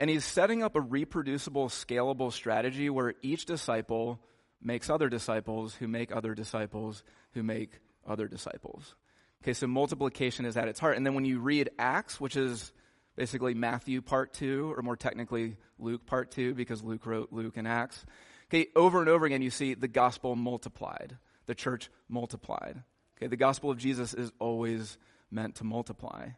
And 0.01 0.11
he's 0.11 0.25
setting 0.25 0.65
up 0.65 0.75
a 0.75 0.81
reproducible, 0.81 1.69
scalable 1.69 2.33
strategy 2.33 2.91
where 2.91 3.15
each 3.23 3.47
disciple 3.47 4.19
makes 4.61 4.91
other 4.91 5.09
disciples 5.09 5.75
who 5.77 5.87
make 5.87 6.15
other 6.15 6.35
disciples 6.35 7.05
who 7.35 7.45
make 7.45 7.79
other 8.05 8.27
disciples. 8.27 8.97
Okay, 9.43 9.55
so 9.55 9.67
multiplication 9.67 10.45
is 10.45 10.57
at 10.57 10.69
its 10.69 10.79
heart. 10.79 10.97
And 10.97 11.05
then 11.05 11.15
when 11.15 11.25
you 11.25 11.41
read 11.41 11.71
Acts, 11.77 12.21
which 12.21 12.37
is 12.37 12.73
basically 13.17 13.55
Matthew 13.55 14.01
part 14.01 14.33
two, 14.33 14.73
or 14.77 14.83
more 14.83 14.97
technically 14.97 15.57
Luke 15.81 16.07
part 16.07 16.31
two, 16.31 16.55
because 16.55 16.83
Luke 16.85 17.05
wrote 17.07 17.33
Luke 17.33 17.57
and 17.57 17.67
Acts, 17.67 18.07
okay, 18.49 18.69
over 18.77 19.01
and 19.01 19.09
over 19.09 19.27
again 19.27 19.43
you 19.43 19.51
see 19.51 19.75
the 19.75 19.89
gospel 19.89 20.37
multiplied, 20.37 21.19
the 21.47 21.57
church 21.57 21.91
multiplied. 22.09 22.85
Okay, 23.19 23.27
the 23.27 23.37
gospel 23.37 23.71
of 23.71 23.79
Jesus 23.79 24.15
is 24.15 24.31
always 24.39 24.97
meant 25.29 25.57
to 25.57 25.65
multiply. 25.65 26.29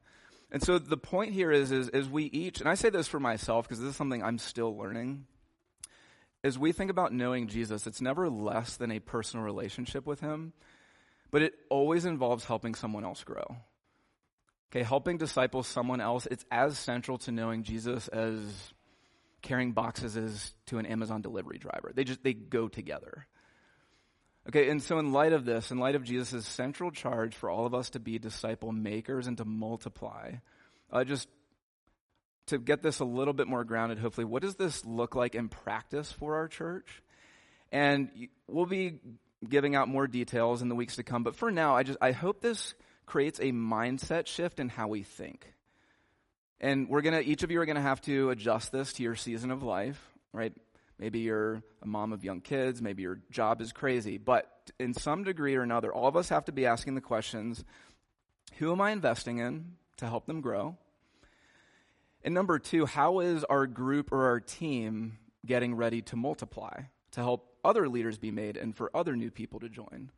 And 0.50 0.62
so 0.62 0.78
the 0.78 0.96
point 0.96 1.34
here 1.34 1.50
is, 1.50 1.72
is, 1.72 1.90
is 1.90 2.08
we 2.08 2.24
each, 2.24 2.60
and 2.60 2.68
I 2.68 2.74
say 2.74 2.88
this 2.88 3.08
for 3.08 3.20
myself 3.20 3.68
because 3.68 3.80
this 3.80 3.90
is 3.90 3.96
something 3.96 4.22
I'm 4.22 4.38
still 4.38 4.74
learning, 4.76 5.26
as 6.42 6.58
we 6.58 6.72
think 6.72 6.90
about 6.90 7.12
knowing 7.12 7.48
Jesus, 7.48 7.86
it's 7.86 8.00
never 8.00 8.30
less 8.30 8.76
than 8.76 8.90
a 8.90 9.00
personal 9.00 9.44
relationship 9.44 10.06
with 10.06 10.20
him 10.20 10.54
but 11.34 11.42
it 11.42 11.54
always 11.68 12.04
involves 12.04 12.44
helping 12.44 12.76
someone 12.76 13.02
else 13.02 13.24
grow. 13.24 13.56
Okay, 14.70 14.84
helping 14.84 15.18
disciple 15.18 15.64
someone 15.64 16.00
else, 16.00 16.28
it's 16.30 16.44
as 16.48 16.78
central 16.78 17.18
to 17.18 17.32
knowing 17.32 17.64
Jesus 17.64 18.06
as 18.06 18.38
carrying 19.42 19.72
boxes 19.72 20.16
is 20.16 20.54
to 20.66 20.78
an 20.78 20.86
Amazon 20.86 21.22
delivery 21.22 21.58
driver. 21.58 21.90
They 21.92 22.04
just, 22.04 22.22
they 22.22 22.34
go 22.34 22.68
together. 22.68 23.26
Okay, 24.48 24.68
and 24.70 24.80
so 24.80 25.00
in 25.00 25.12
light 25.12 25.32
of 25.32 25.44
this, 25.44 25.72
in 25.72 25.78
light 25.78 25.96
of 25.96 26.04
Jesus' 26.04 26.46
central 26.46 26.92
charge 26.92 27.34
for 27.34 27.50
all 27.50 27.66
of 27.66 27.74
us 27.74 27.90
to 27.90 27.98
be 27.98 28.20
disciple 28.20 28.70
makers 28.70 29.26
and 29.26 29.36
to 29.38 29.44
multiply, 29.44 30.34
uh, 30.92 31.02
just 31.02 31.26
to 32.46 32.58
get 32.58 32.80
this 32.80 33.00
a 33.00 33.04
little 33.04 33.34
bit 33.34 33.48
more 33.48 33.64
grounded, 33.64 33.98
hopefully, 33.98 34.24
what 34.24 34.42
does 34.42 34.54
this 34.54 34.84
look 34.84 35.16
like 35.16 35.34
in 35.34 35.48
practice 35.48 36.12
for 36.12 36.36
our 36.36 36.46
church? 36.46 37.02
And 37.72 38.28
we'll 38.46 38.66
be 38.66 39.00
giving 39.48 39.74
out 39.74 39.88
more 39.88 40.06
details 40.06 40.62
in 40.62 40.68
the 40.68 40.74
weeks 40.74 40.96
to 40.96 41.02
come. 41.02 41.22
But 41.22 41.36
for 41.36 41.50
now, 41.50 41.76
I 41.76 41.82
just, 41.82 41.98
I 42.00 42.12
hope 42.12 42.40
this 42.40 42.74
creates 43.06 43.38
a 43.38 43.52
mindset 43.52 44.26
shift 44.26 44.60
in 44.60 44.68
how 44.68 44.88
we 44.88 45.02
think. 45.02 45.52
And 46.60 46.88
we're 46.88 47.02
gonna, 47.02 47.20
each 47.20 47.42
of 47.42 47.50
you 47.50 47.60
are 47.60 47.66
gonna 47.66 47.80
have 47.80 48.00
to 48.02 48.30
adjust 48.30 48.72
this 48.72 48.92
to 48.94 49.02
your 49.02 49.16
season 49.16 49.50
of 49.50 49.62
life, 49.62 50.00
right? 50.32 50.52
Maybe 50.98 51.20
you're 51.20 51.62
a 51.82 51.86
mom 51.86 52.12
of 52.12 52.24
young 52.24 52.40
kids, 52.40 52.80
maybe 52.80 53.02
your 53.02 53.20
job 53.30 53.60
is 53.60 53.72
crazy, 53.72 54.16
but 54.16 54.48
in 54.78 54.94
some 54.94 55.24
degree 55.24 55.56
or 55.56 55.62
another, 55.62 55.92
all 55.92 56.06
of 56.06 56.16
us 56.16 56.28
have 56.28 56.46
to 56.46 56.52
be 56.52 56.66
asking 56.66 56.94
the 56.94 57.00
questions, 57.00 57.64
who 58.58 58.72
am 58.72 58.80
I 58.80 58.92
investing 58.92 59.38
in 59.38 59.72
to 59.96 60.06
help 60.06 60.26
them 60.26 60.40
grow? 60.40 60.76
And 62.22 62.32
number 62.32 62.58
two, 62.58 62.86
how 62.86 63.18
is 63.20 63.44
our 63.44 63.66
group 63.66 64.12
or 64.12 64.28
our 64.28 64.40
team 64.40 65.18
getting 65.44 65.74
ready 65.74 66.00
to 66.02 66.16
multiply, 66.16 66.84
to 67.14 67.20
help 67.20 67.48
other 67.64 67.88
leaders 67.88 68.18
be 68.18 68.30
made 68.30 68.56
and 68.56 68.76
for 68.76 68.90
other 68.94 69.16
new 69.16 69.30
people 69.30 69.60
to 69.60 69.68
join. 69.68 70.10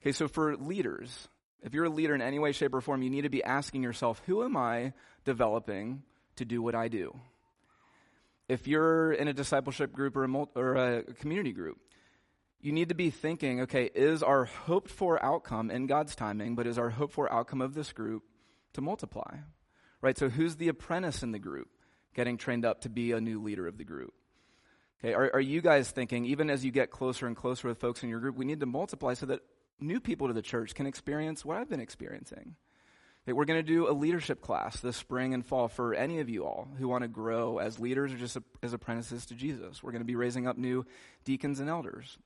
Okay, 0.00 0.12
so 0.12 0.28
for 0.28 0.56
leaders, 0.56 1.28
if 1.62 1.74
you're 1.74 1.84
a 1.84 1.90
leader 1.90 2.14
in 2.14 2.22
any 2.22 2.38
way, 2.38 2.52
shape, 2.52 2.74
or 2.74 2.80
form, 2.80 3.02
you 3.02 3.10
need 3.10 3.22
to 3.22 3.28
be 3.28 3.44
asking 3.44 3.82
yourself, 3.82 4.22
who 4.26 4.42
am 4.44 4.56
I 4.56 4.92
developing 5.24 6.02
to 6.36 6.44
do 6.44 6.62
what 6.62 6.74
I 6.74 6.88
do? 6.88 7.18
If 8.48 8.66
you're 8.66 9.12
in 9.12 9.28
a 9.28 9.32
discipleship 9.32 9.92
group 9.92 10.16
or 10.16 10.24
a, 10.24 10.28
multi, 10.28 10.52
or 10.56 10.74
a 10.74 11.02
community 11.02 11.52
group, 11.52 11.78
you 12.60 12.72
need 12.72 12.88
to 12.90 12.94
be 12.94 13.10
thinking, 13.10 13.62
okay, 13.62 13.90
is 13.94 14.22
our 14.22 14.44
hoped 14.44 14.90
for 14.90 15.22
outcome 15.24 15.70
in 15.70 15.86
God's 15.86 16.14
timing, 16.14 16.54
but 16.54 16.66
is 16.66 16.78
our 16.78 16.90
hoped 16.90 17.14
for 17.14 17.32
outcome 17.32 17.60
of 17.60 17.74
this 17.74 17.92
group 17.92 18.22
to 18.74 18.80
multiply? 18.80 19.36
Right? 20.00 20.16
So 20.16 20.28
who's 20.28 20.56
the 20.56 20.68
apprentice 20.68 21.22
in 21.22 21.32
the 21.32 21.38
group 21.38 21.68
getting 22.14 22.38
trained 22.38 22.64
up 22.64 22.82
to 22.82 22.88
be 22.88 23.12
a 23.12 23.20
new 23.20 23.42
leader 23.42 23.66
of 23.66 23.78
the 23.78 23.84
group? 23.84 24.14
Okay, 25.02 25.14
are, 25.14 25.30
are 25.32 25.40
you 25.40 25.62
guys 25.62 25.90
thinking, 25.90 26.26
even 26.26 26.50
as 26.50 26.64
you 26.64 26.70
get 26.70 26.90
closer 26.90 27.26
and 27.26 27.34
closer 27.34 27.68
with 27.68 27.78
folks 27.78 28.02
in 28.02 28.08
your 28.08 28.20
group, 28.20 28.36
we 28.36 28.44
need 28.44 28.60
to 28.60 28.66
multiply 28.66 29.14
so 29.14 29.26
that 29.26 29.40
new 29.80 29.98
people 29.98 30.28
to 30.28 30.34
the 30.34 30.42
church 30.42 30.74
can 30.74 30.86
experience 30.86 31.44
what 31.44 31.56
I've 31.56 31.70
been 31.70 31.80
experiencing? 31.80 32.56
Okay, 33.24 33.32
we're 33.32 33.46
going 33.46 33.58
to 33.58 33.62
do 33.66 33.88
a 33.88 33.92
leadership 33.92 34.42
class 34.42 34.80
this 34.80 34.96
spring 34.96 35.32
and 35.32 35.44
fall 35.44 35.68
for 35.68 35.94
any 35.94 36.20
of 36.20 36.28
you 36.28 36.44
all 36.44 36.68
who 36.78 36.88
want 36.88 37.02
to 37.02 37.08
grow 37.08 37.58
as 37.58 37.78
leaders 37.78 38.12
or 38.12 38.16
just 38.16 38.36
as 38.62 38.72
apprentices 38.72 39.26
to 39.26 39.34
Jesus. 39.34 39.82
We're 39.82 39.92
going 39.92 40.02
to 40.02 40.06
be 40.06 40.16
raising 40.16 40.46
up 40.46 40.58
new 40.58 40.84
deacons 41.24 41.60
and 41.60 41.68
elders. 41.68 42.18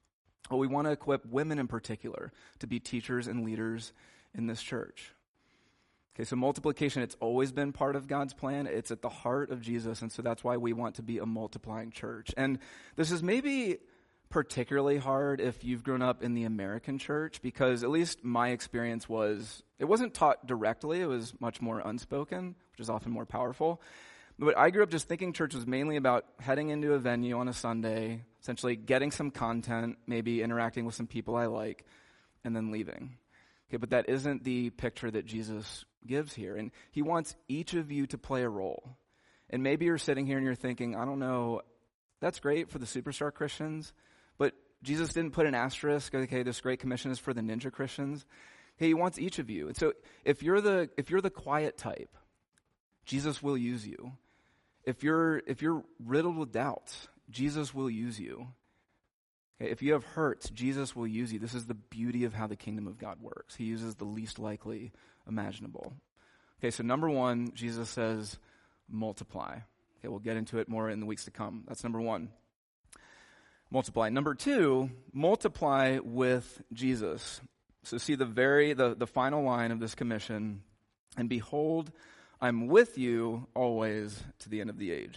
Well, 0.51 0.61
we 0.61 0.67
want 0.67 0.87
to 0.87 0.93
equip 0.93 1.27
women 1.27 1.59
in 1.59 1.69
particular 1.69 2.33
to 2.59 2.67
be 2.67 2.81
teachers 2.81 3.29
and 3.29 3.45
leaders 3.45 3.93
in 4.35 4.47
this 4.47 4.63
church. 4.63 5.13
Okay, 6.15 6.25
so 6.25 6.37
multiplication, 6.37 7.03
it's 7.03 7.17
always 7.19 7.51
been 7.51 7.73
part 7.73 7.97
of 7.97 8.07
God's 8.07 8.35
plan. 8.35 8.69
It's 8.69 8.93
at 8.93 9.03
the 9.03 9.09
heart 9.09 9.51
of 9.51 9.61
Jesus, 9.61 10.01
and 10.01 10.13
so 10.13 10.23
that's 10.23 10.45
why 10.45 10.57
we 10.57 10.73
want 10.73 10.95
to 10.97 11.03
be 11.03 11.19
a 11.19 11.27
multiplying 11.27 11.91
church. 11.91 12.33
And 12.37 12.61
this 12.95 13.11
is 13.11 13.21
maybe 13.21 13.79
particularly 14.31 14.97
hard 14.99 15.41
if 15.41 15.65
you've 15.65 15.83
grown 15.83 16.03
up 16.03 16.23
in 16.23 16.35
the 16.35 16.45
American 16.45 16.99
church, 16.99 17.43
because 17.43 17.83
at 17.83 17.91
least 17.91 18.23
my 18.23 18.51
experience 18.51 19.09
was, 19.09 19.65
it 19.81 19.87
wasn't 19.87 20.15
taught 20.15 20.47
directly, 20.47 21.01
it 21.01 21.07
was 21.07 21.35
much 21.41 21.61
more 21.61 21.81
unspoken, 21.81 22.55
which 22.73 22.81
is 22.81 22.89
often 22.89 23.11
more 23.11 23.27
powerful. 23.27 23.83
But 24.39 24.57
I 24.57 24.71
grew 24.71 24.85
up 24.85 24.91
just 24.91 25.09
thinking 25.09 25.33
church 25.33 25.55
was 25.55 25.67
mainly 25.67 25.97
about 25.97 26.27
heading 26.39 26.69
into 26.69 26.93
a 26.93 26.99
venue 26.99 27.39
on 27.39 27.49
a 27.49 27.53
Sunday, 27.53 28.23
essentially 28.41 28.77
getting 28.77 29.11
some 29.11 29.33
content, 29.33 29.99
maybe 30.07 30.43
interacting 30.43 30.85
with 30.85 30.95
some 30.95 31.09
people 31.09 31.35
I 31.35 31.47
like, 31.47 31.85
and 32.45 32.55
then 32.55 32.71
leaving. 32.71 33.17
Okay, 33.69 33.79
but 33.79 33.91
that 33.91 34.09
isn't 34.09 34.45
the 34.45 34.71
picture 34.71 35.11
that 35.11 35.27
Jesus 35.27 35.85
gives 36.07 36.35
here. 36.35 36.57
And 36.57 36.71
he 36.91 37.03
wants 37.03 37.37
each 37.49 37.75
of 37.75 37.91
you 37.91 38.07
to 38.09 38.19
play 38.19 38.43
a 38.43 38.49
role. 38.49 38.97
And 39.51 39.63
maybe 39.63 39.85
you're 39.85 39.99
sitting 39.99 40.27
here 40.27 40.37
and 40.37 40.47
you're 40.47 40.55
thinking, 40.55 40.97
I 40.97 41.05
don't 41.05 41.19
know, 41.19 41.63
that's 42.21 42.41
great 42.41 42.71
for 42.71 42.79
the 42.79 42.87
superstar 42.87 43.33
Christians, 43.33 43.93
but 44.39 44.55
Jesus 44.83 45.13
didn't 45.13 45.33
put 45.33 45.47
an 45.47 45.55
asterisk, 45.55 46.15
okay, 46.15 46.43
this 46.43 46.61
great 46.61 46.81
commission 46.81 47.11
is 47.11 47.19
for 47.19 47.35
the 47.35 47.41
ninja 47.41 47.71
Christians. 47.71 48.25
Okay, 48.77 48.89
he 48.89 48.95
wants 48.95 49.19
each 49.19 49.39
of 49.39 49.51
you. 49.51 49.69
And 49.69 49.77
so 49.77 49.93
if 50.25 50.43
you're 50.43 50.61
the 50.61 50.91
if 50.97 51.11
you're 51.11 51.21
the 51.21 51.31
quiet 51.31 51.77
type, 51.77 52.17
Jesus 53.05 53.43
will 53.43 53.57
use 53.57 53.87
you. 53.87 54.13
If 54.85 55.05
you're 55.05 55.43
if 55.47 55.63
you're 55.63 55.85
riddled 56.05 56.37
with 56.37 56.53
doubts, 56.53 57.09
Jesus 57.31 57.75
will 57.75 57.91
use 57.91 58.19
you. 58.19 58.49
Okay, 59.61 59.71
if 59.71 59.83
you 59.83 59.93
have 59.93 60.05
hurts, 60.05 60.51
Jesus 60.51 60.97
will 60.97 61.07
use 61.07 61.33
you. 61.33 61.39
This 61.39 61.55
is 61.55 61.67
the 61.67 61.75
beauty 61.75 62.25
of 62.25 62.35
how 62.35 62.47
the 62.47 62.57
kingdom 62.57 62.87
of 62.87 62.99
God 62.99 63.21
works. 63.21 63.55
He 63.55 63.65
uses 63.65 63.95
the 63.95 64.05
least 64.05 64.39
likely 64.39 64.93
imaginable. 65.29 65.95
Okay, 66.59 66.71
so 66.71 66.83
number 66.83 67.11
one, 67.11 67.53
Jesus 67.55 67.89
says, 67.89 68.39
multiply. 68.89 69.59
Okay, 69.99 70.09
we'll 70.09 70.19
get 70.19 70.37
into 70.37 70.59
it 70.59 70.69
more 70.69 70.89
in 70.89 71.01
the 71.01 71.07
weeks 71.07 71.25
to 71.25 71.31
come. 71.31 71.65
That's 71.67 71.85
number 71.85 72.01
one. 72.01 72.31
Multiply. 73.71 74.09
Number 74.11 74.35
two, 74.35 74.91
multiply 75.13 75.99
with 76.03 76.63
Jesus. 76.73 77.41
So 77.83 77.99
see 77.99 78.15
the 78.15 78.25
very, 78.25 78.73
the, 78.73 78.95
the 78.95 79.07
final 79.07 79.43
line 79.43 79.73
of 79.73 79.81
this 79.81 79.95
commission, 79.95 80.63
and 81.17 81.29
behold, 81.29 81.93
I'm 82.41 82.69
with 82.69 82.97
you 82.99 83.47
always 83.55 84.23
to 84.41 84.49
the 84.49 84.61
end 84.61 84.71
of 84.71 84.79
the 84.79 84.91
age. 84.93 85.17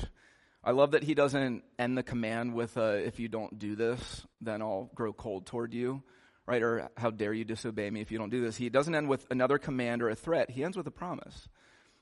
I 0.64 0.72
love 0.72 0.92
that 0.92 1.04
he 1.04 1.14
doesn't 1.14 1.64
end 1.80 1.98
the 1.98 2.04
command 2.04 2.54
with, 2.54 2.76
a, 2.78 3.06
if 3.06 3.20
you 3.20 3.30
don't 3.30 3.58
do 3.58 3.76
this, 3.76 4.26
then 4.42 4.62
I'll 4.62 4.90
grow 4.96 5.14
cold 5.14 5.46
toward 5.46 5.74
you 5.74 6.04
right? 6.48 6.64
Or 6.64 6.90
how 6.98 7.12
dare 7.12 7.34
you 7.34 7.44
disobey 7.44 7.90
me 7.90 8.02
if 8.02 8.12
you 8.12 8.18
don't 8.18 8.30
do 8.30 8.42
this? 8.42 8.56
He 8.56 8.70
doesn't 8.70 8.96
end 8.96 9.10
with 9.10 9.28
another 9.30 9.58
command 9.58 10.02
or 10.02 10.10
a 10.10 10.16
threat. 10.16 10.50
He 10.50 10.64
ends 10.64 10.78
with 10.78 10.88
a 10.88 10.92
promise. 10.92 11.48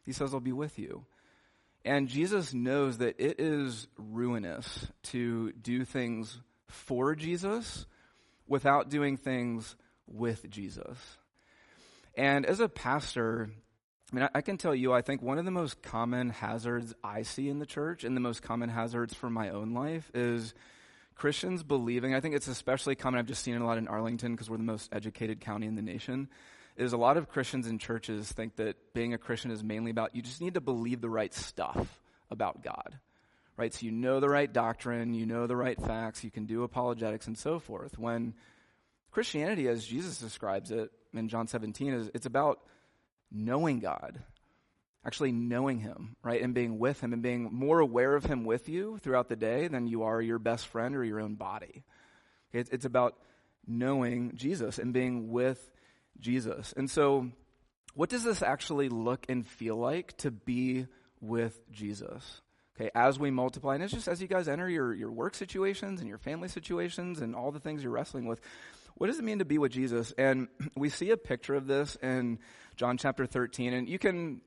He 0.05 0.13
says, 0.13 0.33
I'll 0.33 0.39
be 0.39 0.53
with 0.53 0.79
you. 0.79 1.05
And 1.83 2.07
Jesus 2.07 2.53
knows 2.53 2.99
that 2.99 3.19
it 3.19 3.39
is 3.39 3.87
ruinous 3.97 4.87
to 5.03 5.51
do 5.53 5.83
things 5.83 6.39
for 6.67 7.15
Jesus 7.15 7.85
without 8.47 8.89
doing 8.89 9.17
things 9.17 9.75
with 10.07 10.49
Jesus. 10.49 10.97
And 12.15 12.45
as 12.45 12.59
a 12.59 12.69
pastor, 12.69 13.49
I 14.11 14.15
mean, 14.15 14.29
I, 14.33 14.41
can 14.41 14.57
tell 14.57 14.73
you, 14.73 14.93
I 14.93 15.01
think 15.01 15.21
one 15.21 15.37
of 15.37 15.45
the 15.45 15.51
most 15.51 15.81
common 15.81 16.29
hazards 16.29 16.93
I 17.03 17.23
see 17.23 17.49
in 17.49 17.59
the 17.59 17.65
church 17.65 18.03
and 18.03 18.15
the 18.15 18.21
most 18.21 18.41
common 18.41 18.69
hazards 18.69 19.13
for 19.13 19.29
my 19.29 19.49
own 19.49 19.73
life 19.73 20.09
is 20.13 20.53
Christians 21.15 21.63
believing, 21.63 22.13
I 22.13 22.19
think 22.19 22.35
it's 22.35 22.47
especially 22.47 22.95
common, 22.95 23.19
I've 23.19 23.25
just 23.25 23.41
seen 23.41 23.55
it 23.55 23.61
a 23.61 23.65
lot 23.65 23.77
in 23.77 23.87
Arlington 23.87 24.33
because 24.33 24.49
we're 24.49 24.57
the 24.57 24.63
most 24.63 24.93
educated 24.93 25.39
county 25.39 25.65
in 25.65 25.75
the 25.75 25.81
nation, 25.81 26.29
is 26.75 26.91
a 26.91 26.97
lot 26.97 27.15
of 27.15 27.29
Christians 27.29 27.67
in 27.67 27.79
churches 27.79 28.29
think 28.31 28.57
that 28.57 28.93
being 28.93 29.13
a 29.13 29.17
Christian 29.17 29.49
is 29.49 29.63
mainly 29.63 29.91
about 29.91 30.15
you 30.15 30.21
just 30.21 30.41
need 30.41 30.55
to 30.55 30.61
believe 30.61 30.99
the 30.99 31.09
right 31.09 31.33
stuff 31.33 32.01
about 32.29 32.63
God. 32.63 32.99
Right? 33.57 33.73
So 33.73 33.85
you 33.85 33.93
know 33.93 34.19
the 34.19 34.27
right 34.27 34.51
doctrine, 34.51 35.13
you 35.13 35.25
know 35.25 35.47
the 35.47 35.55
right 35.55 35.79
facts, 35.81 36.25
you 36.25 36.31
can 36.31 36.45
do 36.45 36.63
apologetics 36.63 37.27
and 37.27 37.37
so 37.37 37.59
forth. 37.59 37.97
When 37.97 38.33
Christianity, 39.11 39.69
as 39.69 39.85
Jesus 39.85 40.17
describes 40.17 40.71
it 40.71 40.91
in 41.13 41.29
John 41.29 41.47
17, 41.47 41.93
is 41.93 42.11
it's 42.13 42.25
about 42.25 42.59
knowing 43.31 43.79
God, 43.79 44.21
actually 45.05 45.31
knowing 45.31 45.79
Him, 45.79 46.15
right? 46.23 46.41
And 46.41 46.53
being 46.53 46.79
with 46.79 47.01
Him 47.01 47.13
and 47.13 47.21
being 47.21 47.49
more 47.51 47.79
aware 47.79 48.15
of 48.15 48.25
Him 48.25 48.43
with 48.43 48.67
you 48.67 48.97
throughout 48.99 49.29
the 49.29 49.35
day 49.35 49.67
than 49.67 49.87
you 49.87 50.03
are 50.03 50.21
your 50.21 50.39
best 50.39 50.67
friend 50.67 50.95
or 50.95 51.03
your 51.03 51.21
own 51.21 51.35
body. 51.35 51.83
It's, 52.51 52.69
it's 52.69 52.85
about 52.85 53.15
knowing 53.67 54.33
Jesus 54.35 54.79
and 54.79 54.93
being 54.93 55.29
with 55.29 55.71
Jesus. 56.19 56.73
And 56.75 56.89
so, 56.89 57.29
what 57.93 58.09
does 58.09 58.23
this 58.23 58.41
actually 58.41 58.89
look 58.89 59.25
and 59.29 59.45
feel 59.47 59.77
like 59.77 60.17
to 60.17 60.31
be 60.31 60.87
with 61.21 61.59
Jesus? 61.71 62.41
Okay, 62.75 62.89
as 62.93 63.17
we 63.17 63.31
multiply, 63.31 63.75
and 63.75 63.83
it's 63.83 63.93
just 63.93 64.09
as 64.09 64.21
you 64.21 64.27
guys 64.27 64.49
enter 64.49 64.69
your, 64.69 64.93
your 64.93 65.11
work 65.11 65.33
situations 65.33 66.01
and 66.01 66.09
your 66.09 66.17
family 66.17 66.49
situations 66.49 67.21
and 67.21 67.33
all 67.33 67.51
the 67.51 67.59
things 67.59 67.83
you're 67.83 67.91
wrestling 67.91 68.25
with, 68.25 68.41
what 68.95 69.07
does 69.07 69.17
it 69.17 69.23
mean 69.23 69.39
to 69.39 69.45
be 69.45 69.57
with 69.57 69.71
Jesus? 69.71 70.13
And 70.17 70.49
we 70.75 70.89
see 70.89 71.11
a 71.11 71.17
picture 71.17 71.55
of 71.55 71.67
this 71.67 71.95
in 72.01 72.39
John 72.75 72.97
chapter 72.97 73.25
13, 73.25 73.73
and 73.73 73.87
you 73.87 73.99
can 73.99 74.41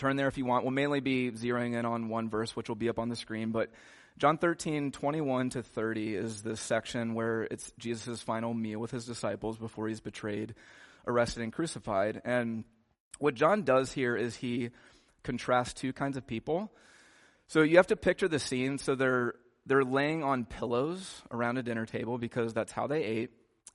turn 0.00 0.16
there 0.16 0.28
if 0.28 0.38
you 0.38 0.44
want. 0.44 0.64
We'll 0.64 0.72
mainly 0.72 1.00
be 1.00 1.30
zeroing 1.30 1.74
in 1.78 1.84
on 1.84 2.08
one 2.08 2.28
verse, 2.30 2.56
which 2.56 2.68
will 2.68 2.76
be 2.76 2.88
up 2.88 2.98
on 2.98 3.08
the 3.08 3.16
screen, 3.16 3.50
but 3.50 3.70
John 4.18 4.36
13, 4.36 4.92
21 4.92 5.50
to 5.50 5.62
30 5.62 6.14
is 6.14 6.42
this 6.42 6.60
section 6.60 7.14
where 7.14 7.44
it's 7.44 7.72
Jesus' 7.78 8.20
final 8.20 8.52
meal 8.52 8.78
with 8.78 8.90
his 8.90 9.06
disciples 9.06 9.56
before 9.56 9.88
he's 9.88 10.00
betrayed, 10.00 10.54
arrested, 11.06 11.42
and 11.42 11.52
crucified. 11.52 12.20
And 12.24 12.64
what 13.18 13.34
John 13.34 13.62
does 13.62 13.92
here 13.92 14.16
is 14.16 14.36
he 14.36 14.70
contrasts 15.22 15.72
two 15.72 15.94
kinds 15.94 16.18
of 16.18 16.26
people. 16.26 16.70
So 17.46 17.62
you 17.62 17.78
have 17.78 17.86
to 17.86 17.96
picture 17.96 18.28
the 18.28 18.38
scene. 18.38 18.76
So 18.76 18.94
they're, 18.94 19.36
they're 19.64 19.84
laying 19.84 20.22
on 20.22 20.44
pillows 20.44 21.22
around 21.30 21.56
a 21.56 21.62
dinner 21.62 21.86
table 21.86 22.18
because 22.18 22.52
that's 22.52 22.72
how 22.72 22.86
they 22.86 23.02
ate. 23.02 23.30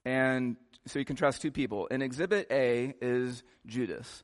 And 0.06 0.58
so 0.86 1.00
you 1.00 1.06
contrast 1.06 1.42
two 1.42 1.52
people. 1.52 1.88
In 1.88 2.04
Exhibit 2.04 2.48
A 2.52 2.94
is 3.02 3.42
Judas. 3.66 4.24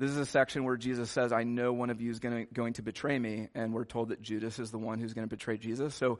This 0.00 0.12
is 0.12 0.16
a 0.16 0.24
section 0.24 0.64
where 0.64 0.78
Jesus 0.78 1.10
says, 1.10 1.30
I 1.30 1.42
know 1.44 1.74
one 1.74 1.90
of 1.90 2.00
you 2.00 2.10
is 2.10 2.20
gonna, 2.20 2.46
going 2.46 2.72
to 2.74 2.82
betray 2.82 3.18
me. 3.18 3.48
And 3.54 3.74
we're 3.74 3.84
told 3.84 4.08
that 4.08 4.22
Judas 4.22 4.58
is 4.58 4.70
the 4.70 4.78
one 4.78 4.98
who's 4.98 5.12
going 5.12 5.28
to 5.28 5.30
betray 5.30 5.58
Jesus. 5.58 5.94
So 5.94 6.18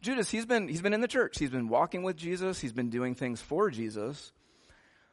Judas, 0.00 0.30
he's 0.30 0.46
been, 0.46 0.66
he's 0.66 0.80
been 0.80 0.94
in 0.94 1.02
the 1.02 1.08
church. 1.08 1.38
He's 1.38 1.50
been 1.50 1.68
walking 1.68 2.02
with 2.02 2.16
Jesus. 2.16 2.58
He's 2.58 2.72
been 2.72 2.88
doing 2.88 3.14
things 3.14 3.42
for 3.42 3.68
Jesus. 3.68 4.32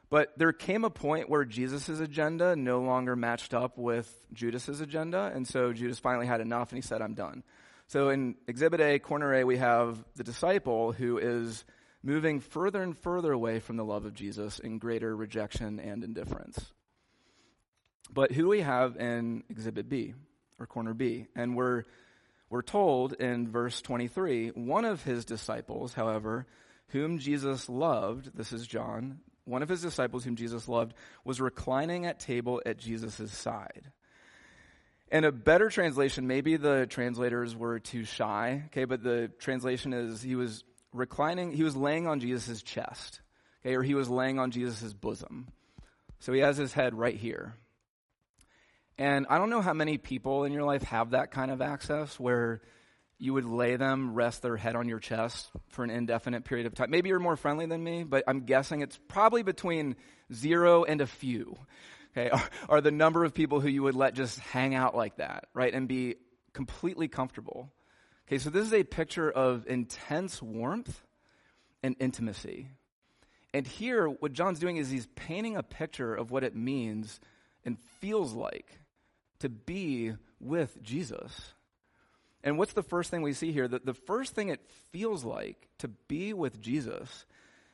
But 0.08 0.32
there 0.38 0.54
came 0.54 0.82
a 0.84 0.88
point 0.88 1.28
where 1.28 1.44
Jesus' 1.44 2.00
agenda 2.00 2.56
no 2.56 2.80
longer 2.80 3.16
matched 3.16 3.52
up 3.52 3.76
with 3.76 4.10
Judas' 4.32 4.80
agenda. 4.80 5.30
And 5.34 5.46
so 5.46 5.74
Judas 5.74 5.98
finally 5.98 6.26
had 6.26 6.40
enough 6.40 6.70
and 6.70 6.78
he 6.78 6.88
said, 6.88 7.02
I'm 7.02 7.12
done. 7.12 7.42
So 7.86 8.08
in 8.08 8.36
Exhibit 8.48 8.80
A, 8.80 8.98
corner 8.98 9.34
A, 9.34 9.44
we 9.44 9.58
have 9.58 10.02
the 10.14 10.24
disciple 10.24 10.92
who 10.92 11.18
is 11.18 11.66
moving 12.02 12.40
further 12.40 12.82
and 12.82 12.96
further 12.96 13.32
away 13.32 13.60
from 13.60 13.76
the 13.76 13.84
love 13.84 14.06
of 14.06 14.14
Jesus 14.14 14.58
in 14.58 14.78
greater 14.78 15.14
rejection 15.14 15.78
and 15.78 16.02
indifference. 16.02 16.72
But 18.12 18.32
who 18.32 18.42
do 18.42 18.48
we 18.48 18.60
have 18.60 18.96
in 18.96 19.44
Exhibit 19.50 19.88
B, 19.88 20.14
or 20.58 20.66
corner 20.66 20.94
B? 20.94 21.26
And 21.34 21.56
we're, 21.56 21.84
we're 22.50 22.62
told 22.62 23.14
in 23.14 23.50
verse 23.50 23.80
23 23.82 24.50
one 24.50 24.84
of 24.84 25.02
his 25.02 25.24
disciples, 25.24 25.94
however, 25.94 26.46
whom 26.88 27.18
Jesus 27.18 27.68
loved, 27.68 28.36
this 28.36 28.52
is 28.52 28.66
John, 28.66 29.20
one 29.44 29.62
of 29.62 29.68
his 29.68 29.82
disciples 29.82 30.24
whom 30.24 30.36
Jesus 30.36 30.68
loved, 30.68 30.94
was 31.24 31.40
reclining 31.40 32.06
at 32.06 32.20
table 32.20 32.60
at 32.66 32.78
Jesus' 32.78 33.32
side. 33.32 33.90
And 35.10 35.24
a 35.24 35.30
better 35.30 35.70
translation, 35.70 36.26
maybe 36.26 36.56
the 36.56 36.86
translators 36.86 37.54
were 37.54 37.78
too 37.78 38.04
shy, 38.04 38.64
okay, 38.66 38.84
but 38.84 39.02
the 39.02 39.30
translation 39.38 39.92
is 39.92 40.20
he 40.20 40.34
was 40.34 40.64
reclining, 40.92 41.52
he 41.52 41.62
was 41.62 41.76
laying 41.76 42.08
on 42.08 42.18
Jesus' 42.18 42.62
chest, 42.62 43.20
okay, 43.64 43.76
or 43.76 43.82
he 43.82 43.94
was 43.94 44.08
laying 44.08 44.40
on 44.40 44.50
Jesus' 44.50 44.92
bosom. 44.92 45.48
So 46.18 46.32
he 46.32 46.40
has 46.40 46.56
his 46.56 46.72
head 46.72 46.94
right 46.94 47.16
here. 47.16 47.54
And 48.98 49.26
I 49.28 49.38
don't 49.38 49.50
know 49.50 49.60
how 49.60 49.74
many 49.74 49.98
people 49.98 50.44
in 50.44 50.52
your 50.52 50.64
life 50.64 50.82
have 50.84 51.10
that 51.10 51.30
kind 51.30 51.50
of 51.50 51.60
access 51.60 52.18
where 52.18 52.62
you 53.18 53.34
would 53.34 53.44
lay 53.44 53.76
them, 53.76 54.14
rest 54.14 54.42
their 54.42 54.56
head 54.56 54.76
on 54.76 54.88
your 54.88 54.98
chest 54.98 55.50
for 55.68 55.84
an 55.84 55.90
indefinite 55.90 56.44
period 56.44 56.66
of 56.66 56.74
time. 56.74 56.90
Maybe 56.90 57.08
you're 57.08 57.18
more 57.18 57.36
friendly 57.36 57.66
than 57.66 57.82
me, 57.82 58.04
but 58.04 58.24
I'm 58.26 58.40
guessing 58.40 58.80
it's 58.80 58.98
probably 59.08 59.42
between 59.42 59.96
zero 60.32 60.84
and 60.84 61.00
a 61.00 61.06
few. 61.06 61.56
Okay, 62.16 62.30
are, 62.30 62.48
are 62.68 62.80
the 62.80 62.90
number 62.90 63.24
of 63.24 63.34
people 63.34 63.60
who 63.60 63.68
you 63.68 63.82
would 63.82 63.94
let 63.94 64.14
just 64.14 64.38
hang 64.38 64.74
out 64.74 64.96
like 64.96 65.16
that, 65.16 65.48
right, 65.54 65.72
and 65.72 65.88
be 65.88 66.16
completely 66.52 67.08
comfortable. 67.08 67.70
Okay, 68.26 68.38
so 68.38 68.50
this 68.50 68.66
is 68.66 68.72
a 68.72 68.82
picture 68.82 69.30
of 69.30 69.66
intense 69.66 70.42
warmth 70.42 71.02
and 71.82 71.96
intimacy. 72.00 72.68
And 73.54 73.66
here, 73.66 74.08
what 74.08 74.32
John's 74.32 74.58
doing 74.58 74.78
is 74.78 74.90
he's 74.90 75.06
painting 75.14 75.56
a 75.56 75.62
picture 75.62 76.14
of 76.14 76.30
what 76.30 76.44
it 76.44 76.56
means 76.56 77.20
and 77.64 77.78
feels 78.00 78.32
like 78.32 78.80
to 79.40 79.48
be 79.48 80.14
with 80.40 80.82
Jesus. 80.82 81.52
And 82.42 82.58
what's 82.58 82.74
the 82.74 82.82
first 82.82 83.10
thing 83.10 83.22
we 83.22 83.32
see 83.32 83.52
here? 83.52 83.68
The, 83.68 83.80
the 83.80 83.94
first 83.94 84.34
thing 84.34 84.50
it 84.50 84.60
feels 84.92 85.24
like 85.24 85.68
to 85.78 85.88
be 85.88 86.32
with 86.32 86.60
Jesus 86.60 87.26